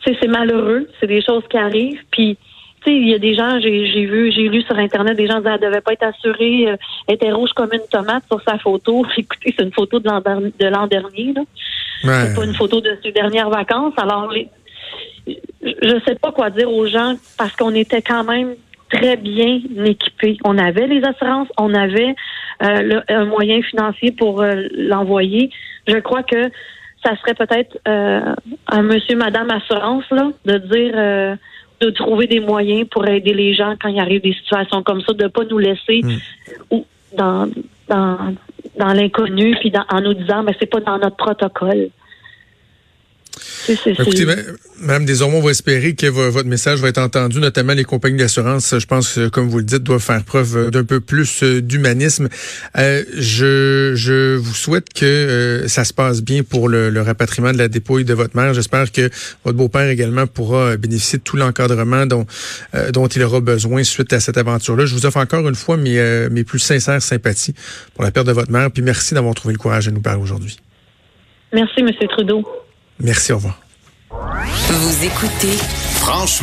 c'est 0.06 0.28
malheureux, 0.28 0.88
c'est 1.00 1.08
des 1.08 1.24
choses 1.24 1.44
qui 1.50 1.58
arrivent. 1.58 2.00
Puis, 2.12 2.38
il 2.88 3.10
y 3.10 3.14
a 3.14 3.20
des 3.20 3.36
gens, 3.36 3.60
j'ai 3.60 4.06
vu, 4.06 4.32
j'ai 4.32 4.50
lu 4.50 4.62
sur 4.64 4.78
Internet, 4.78 5.18
des 5.18 5.28
gens 5.28 5.38
disaient 5.38 5.52
elle 5.54 5.70
devait 5.70 5.82
pas 5.82 5.94
être 5.94 6.04
assurée, 6.04 6.70
euh, 6.70 6.76
elle 7.08 7.16
était 7.16 7.32
rouge 7.32 7.52
comme 7.56 7.70
une 7.74 7.88
tomate 7.90 8.24
sur 8.28 8.42
sa 8.44 8.58
photo. 8.58 9.06
Écoutez, 9.18 9.54
c'est 9.58 9.64
une 9.64 9.74
photo 9.74 10.00
de 10.00 10.08
l'an 10.68 10.88
dernier. 10.88 11.34
Là. 11.34 11.42
C'est 12.04 12.36
pas 12.36 12.46
une 12.46 12.56
photo 12.56 12.82
de 12.82 12.98
ses 13.04 13.12
dernières 13.12 13.50
vacances. 13.50 13.94
Alors, 13.98 14.34
je 15.28 16.00
sais 16.06 16.16
pas 16.16 16.32
quoi 16.32 16.50
dire 16.50 16.72
aux 16.72 16.88
gens 16.88 17.16
parce 17.38 17.56
qu'on 17.56 17.76
était 17.76 18.02
quand 18.02 18.24
même 18.24 18.56
très 18.90 19.16
bien 19.16 19.60
équipés. 19.86 20.38
On 20.44 20.58
avait 20.58 20.88
les 20.88 21.04
assurances, 21.04 21.48
on 21.58 21.74
avait 21.74 22.16
euh, 22.64 23.02
un 23.08 23.26
moyen 23.26 23.62
financier 23.62 24.12
pour 24.12 24.42
euh, 24.42 24.68
l'envoyer. 24.76 25.50
Je 25.88 25.98
crois 25.98 26.24
que 26.24 26.50
ça 27.04 27.16
serait 27.18 27.34
peut-être 27.34 27.78
euh, 27.88 28.36
un 28.68 28.82
monsieur, 28.84 29.16
madame 29.16 29.50
assurance, 29.50 30.04
là, 30.12 30.32
de 30.46 30.58
dire 30.58 30.94
euh, 30.96 31.36
de 31.82 31.90
trouver 31.90 32.28
des 32.28 32.40
moyens 32.40 32.88
pour 32.90 33.08
aider 33.08 33.34
les 33.34 33.54
gens 33.54 33.76
quand 33.82 33.90
il 33.90 34.00
arrive 34.00 34.22
des 34.22 34.34
situations 34.34 34.84
comme 34.84 35.02
ça, 35.02 35.14
de 35.14 35.28
pas 35.28 35.44
nous 35.46 35.58
laisser 35.58 36.02
hmm. 36.04 36.18
ou 36.72 36.86
dans 37.18 37.50
dans 37.88 38.18
dans 38.78 38.94
l'inconnu, 38.94 39.56
puis 39.60 39.72
en 39.90 40.02
nous 40.02 40.14
disant 40.14 40.44
mais 40.44 40.56
c'est 40.60 40.70
pas 40.70 40.80
dans 40.80 40.98
notre 40.98 41.18
protocole. 41.18 41.90
Écoutez, 43.86 44.26
Mme 44.80 45.06
Desormeaux, 45.06 45.38
on 45.38 45.42
va 45.42 45.52
espérer 45.52 45.94
que 45.94 46.08
votre 46.08 46.48
message 46.48 46.80
va 46.80 46.90
être 46.90 46.98
entendu, 46.98 47.40
notamment 47.40 47.74
les 47.74 47.84
compagnies 47.84 48.18
d'assurance, 48.18 48.78
je 48.78 48.86
pense, 48.86 49.20
comme 49.32 49.48
vous 49.48 49.60
le 49.60 49.64
dites, 49.64 49.84
doivent 49.84 50.02
faire 50.02 50.24
preuve 50.24 50.72
d'un 50.72 50.84
peu 50.84 51.00
plus 51.00 51.44
euh, 51.44 51.62
d'humanisme. 51.62 52.30
Euh, 52.78 53.04
je, 53.16 53.94
je 53.96 54.36
vous 54.36 54.54
souhaite 54.54 54.94
que 54.94 55.06
euh, 55.06 55.68
ça 55.68 55.84
se 55.84 55.94
passe 55.94 56.22
bien 56.22 56.44
pour 56.44 56.70
le, 56.70 57.02
rapatriement 57.02 57.52
de 57.52 57.58
la 57.58 57.68
dépouille 57.68 58.06
de 58.06 58.14
votre 58.14 58.36
mère. 58.36 58.54
J'espère 58.54 58.92
que 58.92 59.10
votre 59.44 59.58
beau-père 59.58 59.90
également 59.90 60.28
pourra 60.28 60.78
bénéficier 60.78 61.20
de 61.20 61.24
tout 61.24 61.38
l'encadrement 61.38 62.06
dont, 62.06 62.26
dont 62.94 63.08
il 63.08 63.24
aura 63.24 63.40
besoin 63.40 63.84
suite 63.84 64.14
à 64.14 64.20
cette 64.20 64.38
aventure-là. 64.38 64.86
Je 64.86 64.94
vous 64.94 65.06
offre 65.06 65.18
encore 65.18 65.48
une 65.48 65.56
fois 65.56 65.78
mes, 65.78 66.30
mes 66.30 66.44
plus 66.44 66.60
sincères 66.60 67.02
sympathies 67.02 67.54
pour 67.96 68.04
la 68.04 68.12
perte 68.12 68.28
de 68.28 68.32
votre 68.32 68.52
mère, 68.52 68.70
puis 68.72 68.84
merci 68.84 69.14
d'avoir 69.14 69.34
trouvé 69.34 69.54
le 69.54 69.58
courage 69.58 69.88
de 69.88 69.92
nous 69.92 70.02
parler 70.02 70.22
aujourd'hui. 70.22 70.58
Merci, 71.54 71.82
M. 71.82 71.90
Trudeau. 72.10 72.46
Merci, 73.04 73.32
au 73.34 73.38
revoir. 73.38 73.60
Vous 74.10 75.04
écoutez 75.06 75.58
Franchement. 75.96 76.40